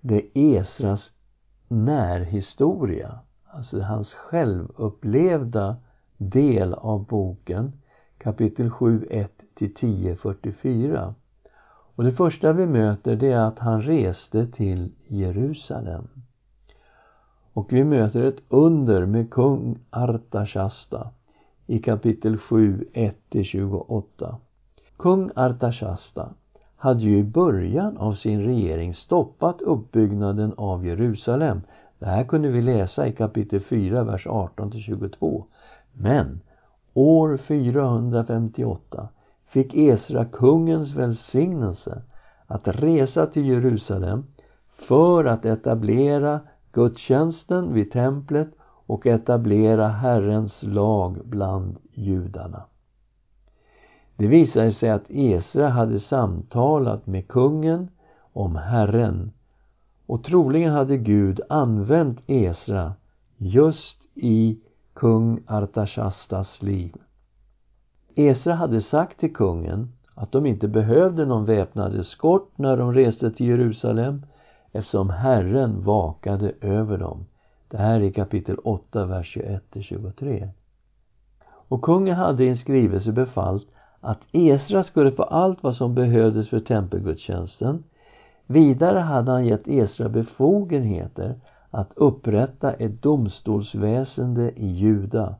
Det 0.00 0.16
är 0.16 0.60
Esras 0.60 1.10
närhistoria, 1.68 3.18
alltså 3.46 3.80
hans 3.80 4.14
självupplevda 4.14 5.76
del 6.16 6.74
av 6.74 7.06
boken, 7.06 7.72
kapitel 8.18 8.70
7, 8.70 9.06
1 9.10 9.32
till 9.54 9.74
10, 9.74 10.16
44. 10.16 11.14
Och 11.96 12.04
det 12.04 12.12
första 12.12 12.52
vi 12.52 12.66
möter 12.66 13.16
det 13.16 13.32
är 13.32 13.40
att 13.40 13.58
han 13.58 13.82
reste 13.82 14.46
till 14.46 14.92
Jerusalem. 15.06 16.08
Och 17.54 17.72
vi 17.72 17.84
möter 17.84 18.24
ett 18.24 18.42
under 18.48 19.06
med 19.06 19.30
kung 19.30 19.78
Artashasta. 19.90 21.10
i 21.66 21.78
kapitel 21.78 22.38
7, 22.38 22.84
1-28. 22.92 24.34
Kung 24.96 25.30
Artashasta 25.36 26.28
hade 26.76 27.00
ju 27.00 27.18
i 27.18 27.24
början 27.24 27.96
av 27.96 28.12
sin 28.12 28.42
regering 28.42 28.94
stoppat 28.94 29.60
uppbyggnaden 29.60 30.52
av 30.56 30.86
Jerusalem. 30.86 31.60
Det 31.98 32.06
här 32.06 32.24
kunde 32.24 32.48
vi 32.48 32.62
läsa 32.62 33.06
i 33.06 33.12
kapitel 33.12 33.60
4, 33.60 34.04
vers 34.04 34.26
18-22. 34.26 35.44
Men 35.92 36.40
år 36.94 37.36
458 37.36 39.08
fick 39.46 39.74
Esra 39.74 40.24
kungens 40.24 40.94
välsignelse 40.94 42.02
att 42.46 42.68
resa 42.68 43.26
till 43.26 43.46
Jerusalem 43.46 44.24
för 44.88 45.24
att 45.24 45.44
etablera 45.44 46.40
gudstjänsten 46.74 47.74
vid 47.74 47.92
templet 47.92 48.48
och 48.86 49.06
etablera 49.06 49.88
Herrens 49.88 50.62
lag 50.62 51.18
bland 51.24 51.76
judarna. 51.92 52.62
Det 54.16 54.26
visade 54.26 54.72
sig 54.72 54.90
att 54.90 55.10
Esra 55.10 55.68
hade 55.68 56.00
samtalat 56.00 57.06
med 57.06 57.28
kungen 57.28 57.88
om 58.32 58.56
Herren 58.56 59.32
och 60.06 60.24
troligen 60.24 60.72
hade 60.72 60.96
Gud 60.96 61.40
använt 61.48 62.20
Esra 62.26 62.92
just 63.36 63.98
i 64.14 64.58
kung 64.94 65.40
Artashastas 65.46 66.62
liv. 66.62 66.94
Esra 68.14 68.54
hade 68.54 68.82
sagt 68.82 69.20
till 69.20 69.34
kungen 69.34 69.92
att 70.14 70.32
de 70.32 70.46
inte 70.46 70.68
behövde 70.68 71.26
någon 71.26 71.44
väpnad 71.44 72.00
eskort 72.00 72.58
när 72.58 72.76
de 72.76 72.94
reste 72.94 73.30
till 73.30 73.46
Jerusalem 73.46 74.22
eftersom 74.74 75.10
Herren 75.10 75.82
vakade 75.82 76.52
över 76.60 76.98
dem. 76.98 77.26
Det 77.68 77.76
här 77.76 78.00
är 78.00 78.10
kapitel 78.10 78.56
8, 78.64 79.06
vers 79.06 79.36
21-23. 79.72 80.48
Och 81.46 81.82
kungen 81.82 82.14
hade 82.14 82.44
i 82.44 82.48
en 82.48 82.56
skrivelse 82.56 83.12
befallt 83.12 83.66
att 84.00 84.20
Esra 84.32 84.82
skulle 84.82 85.12
få 85.12 85.22
allt 85.22 85.62
vad 85.62 85.76
som 85.76 85.94
behövdes 85.94 86.48
för 86.48 86.60
tempelgudstjänsten. 86.60 87.84
Vidare 88.46 88.98
hade 88.98 89.30
han 89.30 89.46
gett 89.46 89.68
Esra 89.68 90.08
befogenheter 90.08 91.40
att 91.70 91.92
upprätta 91.96 92.72
ett 92.72 93.02
domstolsväsende 93.02 94.50
i 94.56 94.66
Juda. 94.66 95.34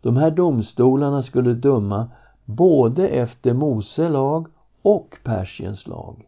De 0.00 0.16
här 0.16 0.30
domstolarna 0.30 1.22
skulle 1.22 1.54
döma 1.54 2.08
både 2.44 3.08
efter 3.08 3.52
Mose 3.52 4.08
lag 4.08 4.46
och 4.82 5.16
Persiens 5.24 5.86
lag. 5.86 6.27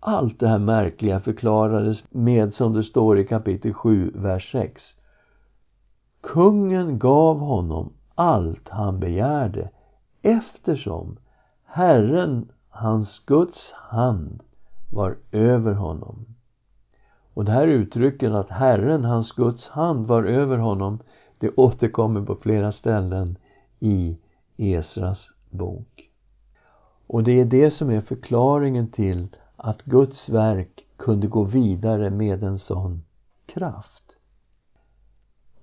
Allt 0.00 0.40
det 0.40 0.48
här 0.48 0.58
märkliga 0.58 1.20
förklarades 1.20 2.04
med, 2.10 2.54
som 2.54 2.72
det 2.72 2.84
står 2.84 3.18
i 3.18 3.26
kapitel 3.26 3.74
7, 3.74 4.12
vers 4.14 4.52
6. 4.52 4.82
Kungen 6.20 6.98
gav 6.98 7.38
honom 7.38 7.92
allt 8.14 8.68
han 8.68 9.00
begärde 9.00 9.70
eftersom 10.22 11.16
Herren, 11.64 12.52
hans 12.68 13.22
Guds 13.26 13.72
hand, 13.72 14.42
var 14.90 15.16
över 15.32 15.72
honom. 15.72 16.26
Och 17.34 17.44
det 17.44 17.52
här 17.52 17.66
uttrycket 17.66 18.32
att 18.32 18.50
Herren, 18.50 19.04
hans 19.04 19.32
Guds 19.32 19.68
hand, 19.68 20.06
var 20.06 20.24
över 20.24 20.58
honom, 20.58 20.98
det 21.38 21.50
återkommer 21.56 22.22
på 22.22 22.34
flera 22.34 22.72
ställen 22.72 23.36
i 23.80 24.18
Esras 24.56 25.32
bok. 25.50 26.10
Och 27.06 27.24
det 27.24 27.40
är 27.40 27.44
det 27.44 27.70
som 27.70 27.90
är 27.90 28.00
förklaringen 28.00 28.88
till 28.88 29.28
att 29.62 29.82
Guds 29.82 30.28
verk 30.28 30.86
kunde 30.96 31.26
gå 31.26 31.44
vidare 31.44 32.10
med 32.10 32.44
en 32.44 32.58
sån 32.58 33.02
kraft. 33.46 34.16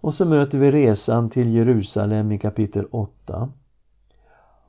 Och 0.02 0.14
så 0.14 0.26
möter 0.26 0.58
vi 0.58 0.72
resan 0.72 1.30
till 1.30 1.54
Jerusalem 1.54 2.32
i 2.32 2.40
kapitel 2.40 2.88
8. 2.92 3.50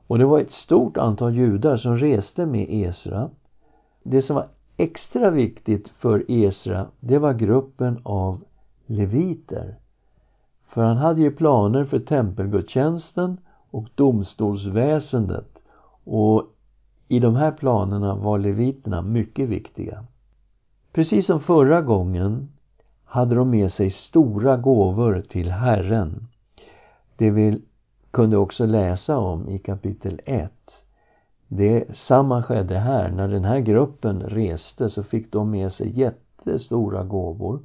Och 0.07 0.19
det 0.19 0.25
var 0.25 0.39
ett 0.39 0.51
stort 0.51 0.97
antal 0.97 1.35
judar 1.35 1.77
som 1.77 1.97
reste 1.97 2.45
med 2.45 2.67
Esra. 2.69 3.29
Det 4.03 4.21
som 4.21 4.35
var 4.35 4.47
extra 4.77 5.29
viktigt 5.29 5.89
för 5.89 6.31
Esra, 6.31 6.87
det 6.99 7.17
var 7.17 7.33
gruppen 7.33 8.01
av 8.03 8.43
leviter. 8.85 9.75
För 10.67 10.83
han 10.83 10.97
hade 10.97 11.21
ju 11.21 11.31
planer 11.31 11.85
för 11.85 11.99
tempelgudstjänsten 11.99 13.37
och 13.69 13.87
domstolsväsendet. 13.95 15.59
Och 16.03 16.53
i 17.11 17.19
de 17.19 17.35
här 17.35 17.51
planerna 17.51 18.15
var 18.15 18.37
leviterna 18.37 19.01
mycket 19.01 19.49
viktiga. 19.49 20.05
Precis 20.91 21.25
som 21.25 21.39
förra 21.39 21.81
gången 21.81 22.49
hade 23.05 23.35
de 23.35 23.49
med 23.49 23.71
sig 23.71 23.91
stora 23.91 24.57
gåvor 24.57 25.23
till 25.29 25.51
Herren. 25.51 26.27
Det 27.15 27.31
vi 27.31 27.61
kunde 28.11 28.37
också 28.37 28.65
läsa 28.65 29.17
om 29.17 29.49
i 29.49 29.59
kapitel 29.59 30.21
1. 30.25 30.51
Det 31.47 31.97
samma 31.97 32.43
skedde 32.43 32.79
här. 32.79 33.11
När 33.11 33.27
den 33.27 33.45
här 33.45 33.59
gruppen 33.59 34.21
reste 34.21 34.89
så 34.89 35.03
fick 35.03 35.31
de 35.31 35.51
med 35.51 35.73
sig 35.73 35.99
jättestora 35.99 37.03
gåvor. 37.03 37.59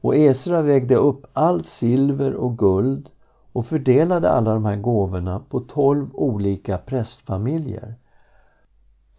Och 0.00 0.16
Esra 0.16 0.62
vägde 0.62 0.96
upp 0.96 1.26
allt 1.32 1.66
silver 1.66 2.34
och 2.34 2.58
guld 2.58 3.10
och 3.52 3.66
fördelade 3.66 4.30
alla 4.30 4.54
de 4.54 4.64
här 4.64 4.76
gåvorna 4.76 5.40
på 5.48 5.60
tolv 5.60 6.08
olika 6.14 6.78
prästfamiljer. 6.78 7.94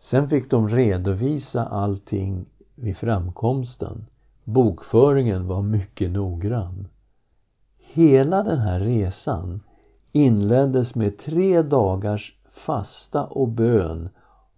Sen 0.09 0.29
fick 0.29 0.51
de 0.51 0.69
redovisa 0.69 1.65
allting 1.65 2.45
vid 2.75 2.97
framkomsten. 2.97 4.05
Bokföringen 4.43 5.47
var 5.47 5.61
mycket 5.61 6.11
noggrann. 6.11 6.87
Hela 7.77 8.43
den 8.43 8.59
här 8.59 8.79
resan 8.79 9.61
inleddes 10.11 10.95
med 10.95 11.17
tre 11.17 11.61
dagars 11.61 12.35
fasta 12.51 13.25
och 13.25 13.47
bön 13.47 14.09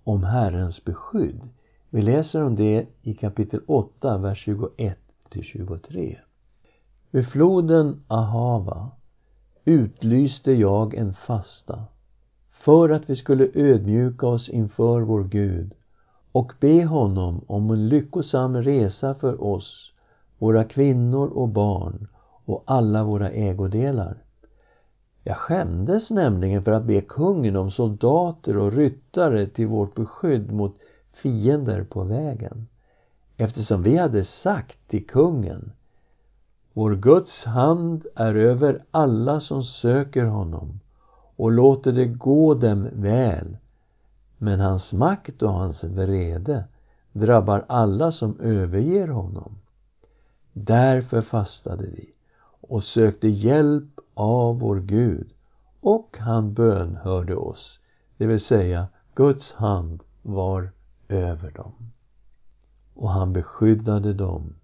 om 0.04 0.24
Herrens 0.24 0.86
beskydd. 0.86 1.50
Vi 1.90 2.02
läser 2.02 2.44
om 2.44 2.56
det 2.56 2.88
i 3.02 3.14
kapitel 3.14 3.62
8, 3.68 4.18
vers 4.18 4.44
21 4.44 4.98
23. 5.42 6.20
Vid 7.12 7.28
floden 7.28 8.04
Ahava 8.08 8.92
utlyste 9.66 10.52
jag 10.52 10.94
en 10.94 11.14
fasta 11.14 11.84
för 12.64 12.90
att 12.90 13.10
vi 13.10 13.16
skulle 13.16 13.50
ödmjuka 13.54 14.28
oss 14.28 14.50
inför 14.50 15.02
vår 15.02 15.24
Gud 15.24 15.74
och 16.32 16.54
be 16.60 16.86
honom 16.86 17.42
om 17.48 17.72
en 17.72 17.90
lyckosam 17.90 18.58
resa 18.58 19.16
för 19.16 19.44
oss, 19.44 19.92
våra 20.38 20.64
kvinnor 20.64 21.28
och 21.28 21.48
barn 21.48 22.08
och 22.46 22.64
alla 22.66 23.04
våra 23.04 23.30
ägodelar. 23.30 24.18
Jag 25.24 25.38
skämdes 25.38 26.10
nämligen 26.10 26.64
för 26.64 26.72
att 26.72 26.84
be 26.84 27.02
kungen 27.02 27.56
om 27.56 27.72
soldater 27.72 28.58
och 28.58 28.74
ryttare 28.74 29.48
till 29.48 29.68
vårt 29.68 29.96
beskydd 29.96 30.52
mot 30.52 30.76
fiender 31.14 31.84
på 31.84 32.04
vägen. 32.04 32.68
Eftersom 33.38 33.84
vi 33.84 33.98
hade 33.98 34.24
sagt 34.24 34.88
till 34.88 35.08
kungen 35.08 35.72
Vår 36.74 36.96
Guds 36.96 37.44
hand 37.44 38.06
är 38.16 38.36
över 38.36 38.84
alla 38.92 39.40
som 39.40 39.64
söker 39.64 40.24
honom 40.24 40.81
och 41.42 41.52
låter 41.52 41.92
det 41.92 42.06
gå 42.06 42.54
dem 42.54 42.90
väl. 42.94 43.58
Men 44.38 44.60
hans 44.60 44.94
makt 44.94 45.42
och 45.42 45.54
hans 45.54 45.84
vrede 45.84 46.64
drabbar 47.12 47.66
alla 47.68 48.12
som 48.12 48.40
överger 48.40 49.08
honom. 49.08 49.58
Därför 50.54 51.22
fastade 51.22 51.88
vi 51.88 52.14
och 52.62 52.84
sökte 52.84 53.28
hjälp 53.28 54.00
av 54.14 54.60
vår 54.60 54.80
Gud 54.80 55.34
och 55.80 56.18
han 56.20 56.54
bönhörde 56.54 57.36
oss, 57.36 57.80
det 58.18 58.26
vill 58.26 58.42
säga 58.42 58.88
Guds 59.16 59.54
hand 59.54 60.04
var 60.22 60.72
över 61.08 61.52
dem. 61.52 61.74
Och 62.94 63.10
han 63.10 63.34
beskyddade 63.34 64.14
dem 64.14 64.56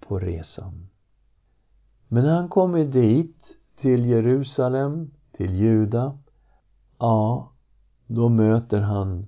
på 0.00 0.18
resan. 0.18 0.88
Men 2.08 2.24
när 2.24 2.34
han 2.34 2.48
kommit 2.48 2.92
dit, 2.92 3.56
till 3.76 4.06
Jerusalem, 4.06 5.10
till 5.32 5.54
Juda, 5.54 6.18
ja, 6.98 7.52
då 8.06 8.28
möter 8.28 8.80
han 8.80 9.26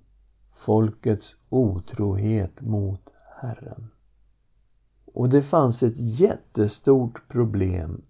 folkets 0.64 1.36
otrohet 1.48 2.60
mot 2.60 3.12
Herren. 3.40 3.90
Och 5.14 5.28
det 5.28 5.42
fanns 5.42 5.82
ett 5.82 5.96
jättestort 5.96 7.28
problem 7.28 8.02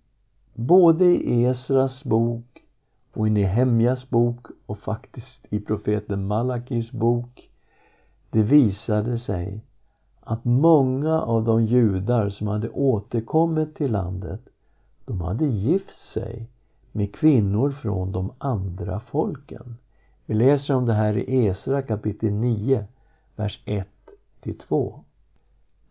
både 0.54 1.04
i 1.04 1.44
Esras 1.44 2.04
bok 2.04 2.64
och 3.14 3.26
i 3.26 3.30
Nehemjas 3.30 4.11
bok 4.11 4.46
och 4.66 4.78
faktiskt 4.78 5.46
i 5.50 5.61
profeten 5.61 6.26
Malakis 6.26 6.92
bok. 6.92 7.50
Det 8.30 8.42
visade 8.42 9.18
sig 9.18 9.64
att 10.20 10.44
många 10.44 11.20
av 11.20 11.44
de 11.44 11.64
judar 11.64 12.30
som 12.30 12.46
hade 12.46 12.68
återkommit 12.68 13.74
till 13.74 13.92
landet, 13.92 14.40
de 15.04 15.20
hade 15.20 15.46
gift 15.46 15.98
sig 16.12 16.50
med 16.93 17.14
kvinnor 17.14 17.70
från 17.70 18.12
de 18.12 18.32
andra 18.39 19.01
folken. 19.01 19.76
Vi 20.26 20.34
läser 20.34 20.74
om 20.74 20.86
det 20.86 20.95
här 20.95 21.18
i 21.18 21.47
Esra 21.47 21.82
kapitel 21.82 22.32
9, 22.32 22.84
vers 23.36 23.61
1 23.64 23.89
2. 24.68 25.05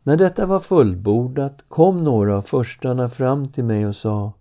När 0.04 0.18
detta 0.18 0.46
var 0.46 0.60
fullbordat 0.60 1.62
kom 1.68 2.04
några 2.04 2.38
av 2.38 2.42
förstarna 2.42 3.10
fram 3.10 3.48
till 3.48 3.64
mig 3.64 3.88
och 3.88 3.96
sa 3.96 4.32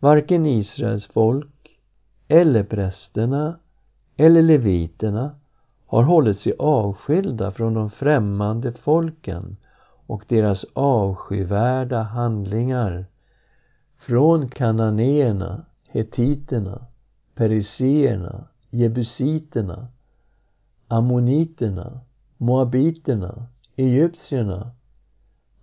Varken 0.00 0.46
Israels 0.46 1.06
folk 1.06 1.78
eller 2.28 2.62
prästerna 2.62 3.58
eller 4.16 4.42
leviterna 4.42 5.30
har 5.86 6.02
hållit 6.02 6.40
sig 6.40 6.52
avskilda 6.58 7.50
från 7.50 7.74
de 7.74 7.90
främmande 7.90 8.72
folken 8.72 9.56
och 10.06 10.24
deras 10.28 10.64
avskyvärda 10.72 12.02
handlingar 12.02 13.04
från 13.98 14.48
kananéerna, 14.48 15.64
hetiterna, 15.94 16.86
periseerna, 17.34 18.48
jebusiterna, 18.70 19.88
ammoniterna, 20.88 22.00
moabiterna, 22.36 23.46
egyptierna, 23.76 24.70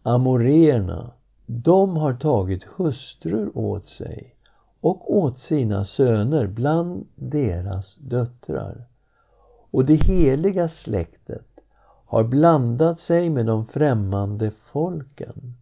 amoreerna. 0.03 1.11
De 1.45 1.97
har 1.97 2.13
tagit 2.13 2.63
hustrur 2.63 3.57
åt 3.57 3.88
sig 3.88 4.36
och 4.79 5.15
åt 5.17 5.39
sina 5.39 5.86
söner 5.86 6.47
bland 6.47 7.07
deras 7.15 7.95
döttrar. 7.95 8.88
Och 9.71 9.86
det 9.86 9.95
heliga 9.95 10.69
släktet 10.69 11.59
har 12.05 12.23
blandat 12.23 12.99
sig 12.99 13.29
med 13.29 13.45
de 13.45 13.67
främmande 13.67 14.51
folken. 14.51 15.55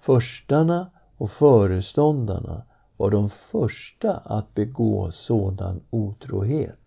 Förstarna 0.00 0.90
och 1.16 1.30
föreståndarna 1.30 2.62
var 3.04 3.10
de 3.10 3.30
första 3.30 4.16
att 4.16 4.54
begå 4.54 5.10
sådan 5.12 5.80
otrohet. 5.90 6.80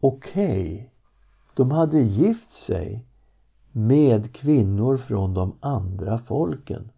Okej, 0.00 0.74
okay, 0.74 0.88
de 1.56 1.70
hade 1.70 2.00
gift 2.00 2.52
sig 2.52 3.06
med 3.72 4.34
kvinnor 4.34 4.96
från 4.96 5.34
de 5.34 5.56
andra 5.60 6.18
folken. 6.18 6.90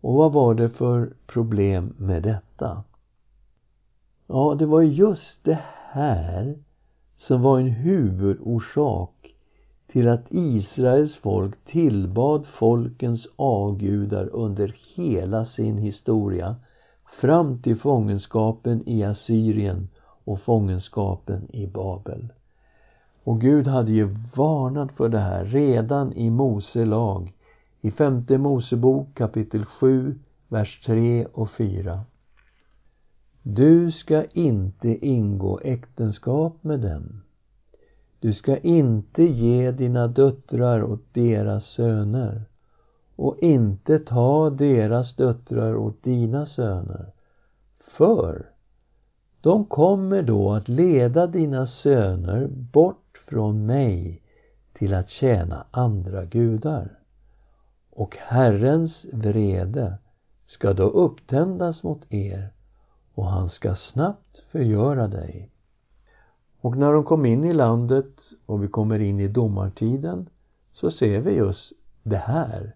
Och 0.00 0.14
vad 0.14 0.32
var 0.32 0.54
det 0.54 0.70
för 0.70 1.14
problem 1.26 1.94
med 1.98 2.22
detta? 2.22 2.84
Ja, 4.26 4.56
det 4.58 4.66
var 4.66 4.82
just 4.82 5.44
det 5.44 5.60
här 5.90 6.58
som 7.16 7.42
var 7.42 7.60
en 7.60 7.70
huvudorsak 7.70 9.29
till 9.92 10.08
att 10.08 10.24
Israels 10.28 11.16
folk 11.16 11.64
tillbad 11.64 12.46
folkens 12.46 13.26
avgudar 13.36 14.28
under 14.32 14.76
hela 14.96 15.44
sin 15.44 15.78
historia 15.78 16.56
fram 17.20 17.62
till 17.62 17.76
fångenskapen 17.76 18.88
i 18.88 19.04
Assyrien 19.04 19.88
och 20.24 20.40
fångenskapen 20.40 21.46
i 21.52 21.66
Babel. 21.66 22.28
Och 23.24 23.40
Gud 23.40 23.66
hade 23.66 23.92
ju 23.92 24.16
varnat 24.34 24.92
för 24.92 25.08
det 25.08 25.18
här 25.18 25.44
redan 25.44 26.12
i 26.12 26.30
Mose 26.30 26.84
lag 26.84 27.32
i 27.80 27.90
femte 27.90 28.38
Mosebok 28.38 29.14
kapitel 29.14 29.64
7, 29.64 30.18
vers 30.48 30.82
3 30.86 31.26
och 31.26 31.50
4. 31.50 32.00
Du 33.42 33.90
ska 33.90 34.24
inte 34.24 35.06
ingå 35.06 35.60
äktenskap 35.62 36.64
med 36.64 36.80
dem. 36.80 37.22
Du 38.20 38.32
ska 38.32 38.56
inte 38.56 39.22
ge 39.22 39.70
dina 39.70 40.06
döttrar 40.06 40.82
åt 40.82 41.14
deras 41.14 41.64
söner 41.64 42.42
och 43.16 43.38
inte 43.38 43.98
ta 43.98 44.50
deras 44.50 45.16
döttrar 45.16 45.76
åt 45.76 46.02
dina 46.02 46.46
söner. 46.46 47.12
För 47.80 48.50
de 49.40 49.64
kommer 49.64 50.22
då 50.22 50.52
att 50.52 50.68
leda 50.68 51.26
dina 51.26 51.66
söner 51.66 52.46
bort 52.46 53.22
från 53.28 53.66
mig 53.66 54.22
till 54.72 54.94
att 54.94 55.10
tjäna 55.10 55.66
andra 55.70 56.24
gudar. 56.24 56.98
Och 57.90 58.16
Herrens 58.16 59.06
vrede 59.12 59.98
ska 60.46 60.72
då 60.72 60.84
upptändas 60.84 61.82
mot 61.82 62.12
er 62.12 62.52
och 63.14 63.26
han 63.26 63.48
ska 63.48 63.74
snabbt 63.74 64.38
förgöra 64.38 65.08
dig. 65.08 65.50
Och 66.60 66.76
när 66.76 66.92
de 66.92 67.04
kom 67.04 67.26
in 67.26 67.44
i 67.44 67.52
landet 67.52 68.20
och 68.46 68.62
vi 68.62 68.68
kommer 68.68 68.98
in 68.98 69.20
i 69.20 69.28
domartiden 69.28 70.28
så 70.72 70.90
ser 70.90 71.20
vi 71.20 71.34
just 71.34 71.72
det 72.02 72.16
här. 72.16 72.74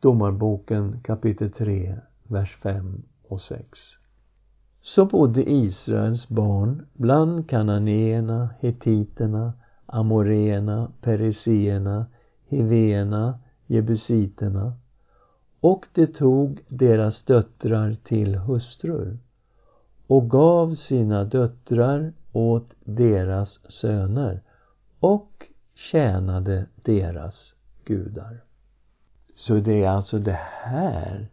Domarboken 0.00 1.00
kapitel 1.02 1.50
3, 1.50 1.96
vers 2.22 2.56
5 2.62 3.02
och 3.28 3.40
6. 3.40 3.78
Så 4.82 5.04
bodde 5.04 5.50
Israels 5.50 6.28
barn 6.28 6.86
bland 6.92 7.48
kananéerna, 7.48 8.48
hetiterna, 8.60 9.52
amoreerna, 9.86 10.92
periseerna, 11.00 12.06
hivéerna, 12.48 13.38
jebusiterna 13.66 14.72
och 15.60 15.86
de 15.92 16.06
tog 16.06 16.60
deras 16.68 17.22
döttrar 17.22 17.96
till 18.04 18.36
hustrur 18.36 19.18
och 20.06 20.30
gav 20.30 20.74
sina 20.74 21.24
döttrar 21.24 22.12
åt 22.32 22.74
deras 22.84 23.60
söner 23.72 24.42
och 25.00 25.46
tjänade 25.74 26.66
deras 26.82 27.54
gudar. 27.84 28.44
Så 29.34 29.54
det 29.54 29.84
är 29.84 29.88
alltså 29.88 30.18
det 30.18 30.40
här 30.62 31.28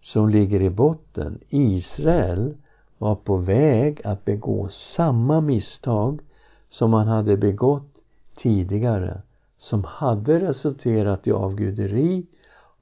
som 0.00 0.28
ligger 0.28 0.62
i 0.62 0.70
botten. 0.70 1.40
Israel 1.48 2.54
var 2.98 3.14
på 3.14 3.36
väg 3.36 4.00
att 4.04 4.24
begå 4.24 4.68
samma 4.68 5.40
misstag 5.40 6.20
som 6.68 6.90
man 6.90 7.08
hade 7.08 7.36
begått 7.36 7.94
tidigare 8.36 9.22
som 9.58 9.84
hade 9.84 10.40
resulterat 10.40 11.26
i 11.26 11.32
avguderi 11.32 12.26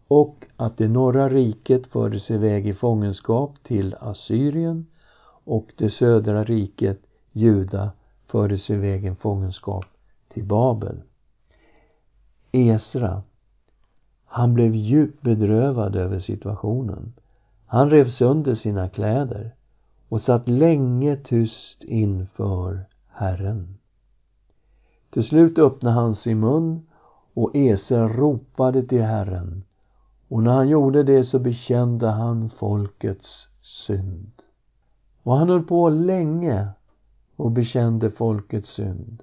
och 0.08 0.46
att 0.56 0.76
det 0.76 0.88
norra 0.88 1.28
riket 1.28 1.86
fördes 1.86 2.30
iväg 2.30 2.68
i 2.68 2.74
fångenskap 2.74 3.54
till 3.62 3.94
Assyrien 4.00 4.86
och 5.44 5.72
det 5.76 5.90
södra 5.90 6.44
riket, 6.44 7.00
Juda, 7.32 7.90
fördes 8.26 8.70
iväg 8.70 9.06
i 9.06 9.14
fångenskap 9.14 9.84
till 10.28 10.44
Babel. 10.44 11.02
Esra, 12.52 13.22
han 14.24 14.54
blev 14.54 14.74
djupt 14.74 15.22
bedrövad 15.22 15.96
över 15.96 16.18
situationen. 16.18 17.12
Han 17.66 17.90
rev 17.90 18.08
sönder 18.08 18.54
sina 18.54 18.88
kläder 18.88 19.54
och 20.08 20.22
satt 20.22 20.48
länge 20.48 21.16
tyst 21.16 21.84
inför 21.84 22.84
Herren. 23.08 23.78
Till 25.10 25.24
slut 25.24 25.58
öppnade 25.58 25.94
han 25.94 26.14
sin 26.14 26.40
mun 26.40 26.86
och 27.34 27.56
Esra 27.56 28.08
ropade 28.08 28.82
till 28.82 29.02
Herren 29.02 29.64
och 30.28 30.42
när 30.42 30.52
han 30.52 30.68
gjorde 30.68 31.02
det 31.02 31.24
så 31.24 31.38
bekände 31.38 32.08
han 32.08 32.50
folkets 32.50 33.48
synd. 33.62 34.32
Och 35.22 35.36
han 35.36 35.48
höll 35.48 35.62
på 35.62 35.88
länge 35.88 36.68
och 37.38 37.50
bekände 37.50 38.10
folkets 38.10 38.68
synd. 38.68 39.22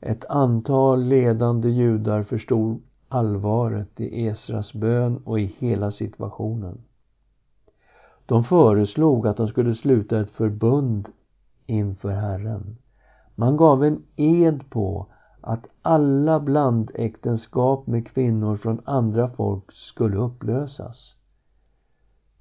Ett 0.00 0.24
antal 0.24 1.04
ledande 1.04 1.68
judar 1.68 2.22
förstod 2.22 2.82
allvaret 3.08 4.00
i 4.00 4.26
Esras 4.26 4.72
bön 4.74 5.16
och 5.24 5.40
i 5.40 5.54
hela 5.58 5.90
situationen. 5.90 6.78
De 8.26 8.44
föreslog 8.44 9.26
att 9.26 9.36
de 9.36 9.48
skulle 9.48 9.74
sluta 9.74 10.20
ett 10.20 10.30
förbund 10.30 11.08
inför 11.66 12.10
Herren. 12.10 12.76
Man 13.34 13.56
gav 13.56 13.84
en 13.84 14.02
ed 14.16 14.70
på 14.70 15.06
att 15.40 15.66
alla 15.82 16.40
blandäktenskap 16.40 17.86
med 17.86 18.06
kvinnor 18.06 18.56
från 18.56 18.80
andra 18.84 19.28
folk 19.28 19.72
skulle 19.72 20.16
upplösas. 20.16 21.16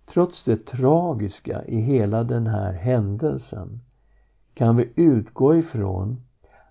Trots 0.06 0.44
det 0.44 0.66
tragiska 0.66 1.66
i 1.66 1.82
hela 1.82 2.24
den 2.24 2.48
här 2.48 2.74
händelsen 2.74 3.80
kan 4.62 4.76
vi 4.76 4.92
utgå 4.96 5.56
ifrån 5.56 6.22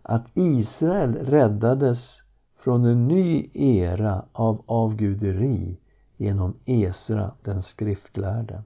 att 0.02 0.26
Israel 0.34 1.14
räddades 1.14 2.22
från 2.56 2.84
en 2.84 3.08
ny 3.08 3.50
era 3.54 4.24
av 4.32 4.62
avguderi 4.66 5.78
genom 6.16 6.54
Esra 6.64 7.32
den 7.44 7.62
skriftlärde. 7.62 8.62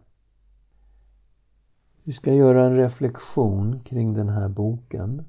Vi 2.02 2.12
ska 2.12 2.32
göra 2.32 2.64
en 2.64 2.76
reflektion 2.76 3.80
kring 3.84 4.14
den 4.14 4.28
här 4.28 4.48
boken. 4.48 5.24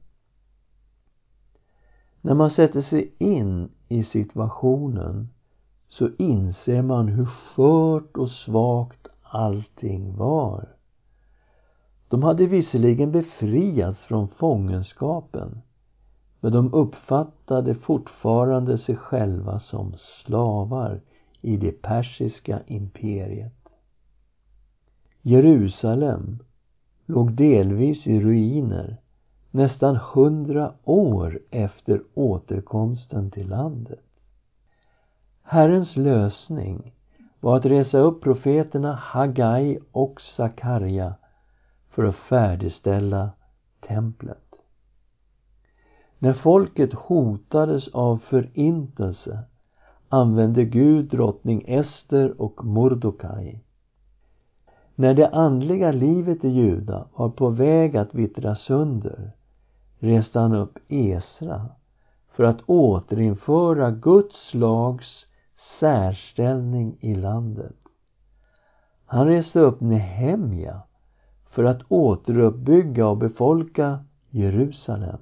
När 2.22 2.34
man 2.34 2.50
sätter 2.50 2.82
sig 2.82 3.14
in 3.18 3.70
i 3.88 4.04
situationen 4.04 5.30
så 5.88 6.10
inser 6.18 6.82
man 6.82 7.08
hur 7.08 7.26
skört 7.26 8.18
och 8.18 8.30
svagt 8.30 9.08
allting 9.22 10.16
var. 10.16 10.75
De 12.10 12.24
hade 12.24 12.48
visserligen 12.48 13.12
befriats 13.12 14.00
från 14.00 14.28
fångenskapen 14.28 15.62
men 16.40 16.52
de 16.52 16.74
uppfattade 16.74 17.76
fortfarande 17.76 18.78
sig 18.78 18.96
själva 18.96 19.60
som 19.60 19.94
slavar 19.98 21.02
i 21.42 21.58
det 21.58 21.82
persiska 21.82 22.62
imperiet. 22.68 23.70
Jerusalem 25.22 26.40
låg 27.06 27.32
delvis 27.34 28.08
i 28.08 28.20
ruiner 28.20 28.98
nästan 29.52 29.96
hundra 29.96 30.74
år 30.84 31.40
efter 31.52 32.02
återkomsten 32.14 33.32
till 33.32 33.50
landet. 33.50 34.06
Herrens 35.44 35.96
lösning 35.96 36.94
var 37.40 37.58
att 37.58 37.66
resa 37.66 37.98
upp 37.98 38.22
profeterna 38.22 38.96
Hagai 38.96 39.80
och 39.92 40.22
Sakarja 40.22 41.16
för 41.96 42.04
att 42.04 42.16
färdigställa 42.16 43.30
templet. 43.88 44.56
När 46.20 46.34
folket 46.34 46.94
hotades 46.94 47.88
av 47.88 48.18
förintelse 48.18 49.40
använde 50.10 50.66
Gud 50.66 51.06
drottning 51.06 51.64
Ester 51.68 52.42
och 52.42 52.66
Mordokaj. 52.66 53.64
När 54.96 55.14
det 55.14 55.30
andliga 55.30 55.92
livet 55.92 56.46
i 56.46 56.50
Juda 56.50 57.08
var 57.16 57.30
på 57.30 57.50
väg 57.50 57.98
att 57.98 58.14
vittra 58.14 58.56
sönder 58.56 59.32
reste 60.00 60.40
han 60.40 60.56
upp 60.56 60.78
Esra 60.88 61.66
för 62.32 62.44
att 62.44 62.62
återinföra 62.66 63.92
Guds 63.92 64.54
lags 64.54 65.28
särställning 65.80 66.98
i 67.00 67.16
landet. 67.16 67.76
Han 69.06 69.28
reste 69.28 69.60
upp 69.60 69.82
Nehemja 69.82 70.82
för 71.56 71.64
att 71.64 71.82
återuppbygga 71.88 73.08
och 73.08 73.18
befolka 73.18 74.00
Jerusalem, 74.30 75.20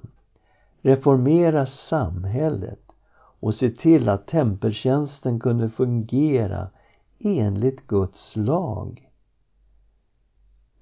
reformera 0.82 1.66
samhället 1.66 2.92
och 3.16 3.54
se 3.54 3.70
till 3.70 4.08
att 4.08 4.26
tempeltjänsten 4.26 5.40
kunde 5.40 5.68
fungera 5.68 6.70
enligt 7.18 7.86
Guds 7.86 8.36
lag. 8.36 9.10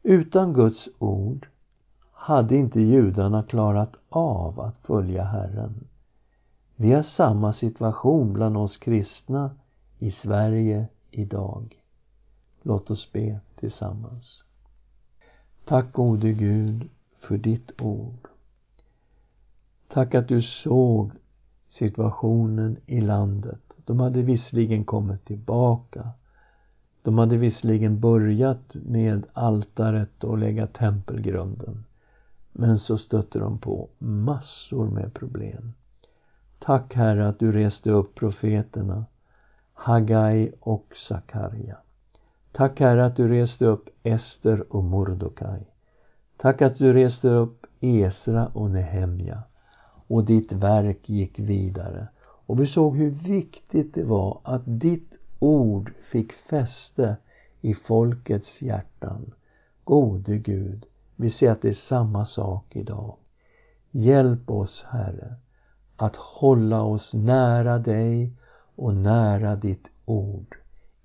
Utan 0.03 0.53
Guds 0.53 0.89
ord 0.99 1.49
hade 2.13 2.57
inte 2.57 2.81
judarna 2.81 3.43
klarat 3.43 3.97
av 4.09 4.61
att 4.61 4.79
följa 4.79 5.25
Herren. 5.25 5.89
Vi 6.77 6.93
har 6.93 7.03
samma 7.03 7.53
situation 7.53 8.33
bland 8.33 8.57
oss 8.57 8.77
kristna 8.77 9.51
i 9.99 10.11
Sverige 10.11 10.87
idag. 11.11 11.83
Låt 12.63 12.91
oss 12.91 13.13
be 13.13 13.41
tillsammans. 13.57 14.45
Tack 15.65 15.93
gode 15.93 16.33
Gud 16.33 16.89
för 17.19 17.39
ditt 17.39 17.81
ord. 17.81 18.29
Tack 19.89 20.15
att 20.15 20.29
du 20.29 20.43
såg 20.43 21.13
situationen 21.69 22.77
i 22.87 23.01
landet. 23.01 23.61
De 23.85 24.01
hade 24.01 24.23
visserligen 24.23 24.85
kommit 24.85 25.25
tillbaka. 25.25 26.09
De 27.03 27.19
hade 27.19 27.37
visserligen 27.37 28.01
börjat 28.01 28.75
med 28.75 29.27
altaret 29.33 30.25
och 30.25 30.39
lägga 30.39 30.67
tempelgrunden. 30.67 31.85
Men 32.53 32.79
så 32.79 32.99
stötte 32.99 33.39
de 33.39 33.59
på 33.59 33.89
massor 33.99 34.91
med 34.91 35.15
problem. 35.15 35.73
Tack 36.59 36.95
Herre 36.95 37.29
att 37.29 37.39
du 37.39 37.53
reste 37.53 37.91
upp 37.91 38.15
profeterna 38.15 39.05
Hagai 39.73 40.53
och 40.61 40.93
Sakarja. 40.97 41.77
Tack 42.53 42.81
Herre 42.81 43.05
att 43.05 43.17
du 43.17 43.29
reste 43.29 43.65
upp 43.65 43.89
Ester 44.03 44.77
och 44.77 44.85
Mordokaj. 44.85 45.67
Tack 46.37 46.63
att 46.63 46.77
du 46.77 46.93
reste 46.93 47.29
upp 47.29 47.67
Esra 47.81 48.47
och 48.47 48.71
Nehemja. 48.71 49.43
Och 50.07 50.25
ditt 50.25 50.53
verk 50.53 51.09
gick 51.09 51.39
vidare. 51.39 52.09
Och 52.47 52.61
vi 52.61 52.67
såg 52.67 52.97
hur 52.97 53.11
viktigt 53.11 53.95
det 53.95 54.05
var 54.05 54.41
att 54.43 54.63
ditt 54.65 55.13
ord 55.39 55.93
fick 56.11 56.33
fäste 56.33 57.17
i 57.61 57.75
folkets 57.75 58.63
hjärtan. 58.63 59.33
Gode 59.85 60.39
Gud, 60.39 60.85
vi 61.17 61.31
ser 61.31 61.51
att 61.51 61.63
det 61.63 61.69
är 61.69 61.73
samma 61.73 62.27
sak 62.27 62.77
idag. 62.77 63.17
Hjälp 63.91 64.51
oss, 64.51 64.85
Herre, 64.89 65.35
att 65.97 66.17
hålla 66.17 66.83
oss 66.83 67.15
nära 67.15 67.79
dig 67.79 68.33
och 68.77 68.95
nära 68.95 69.57
ditt 69.57 69.89
ord. 70.05 70.62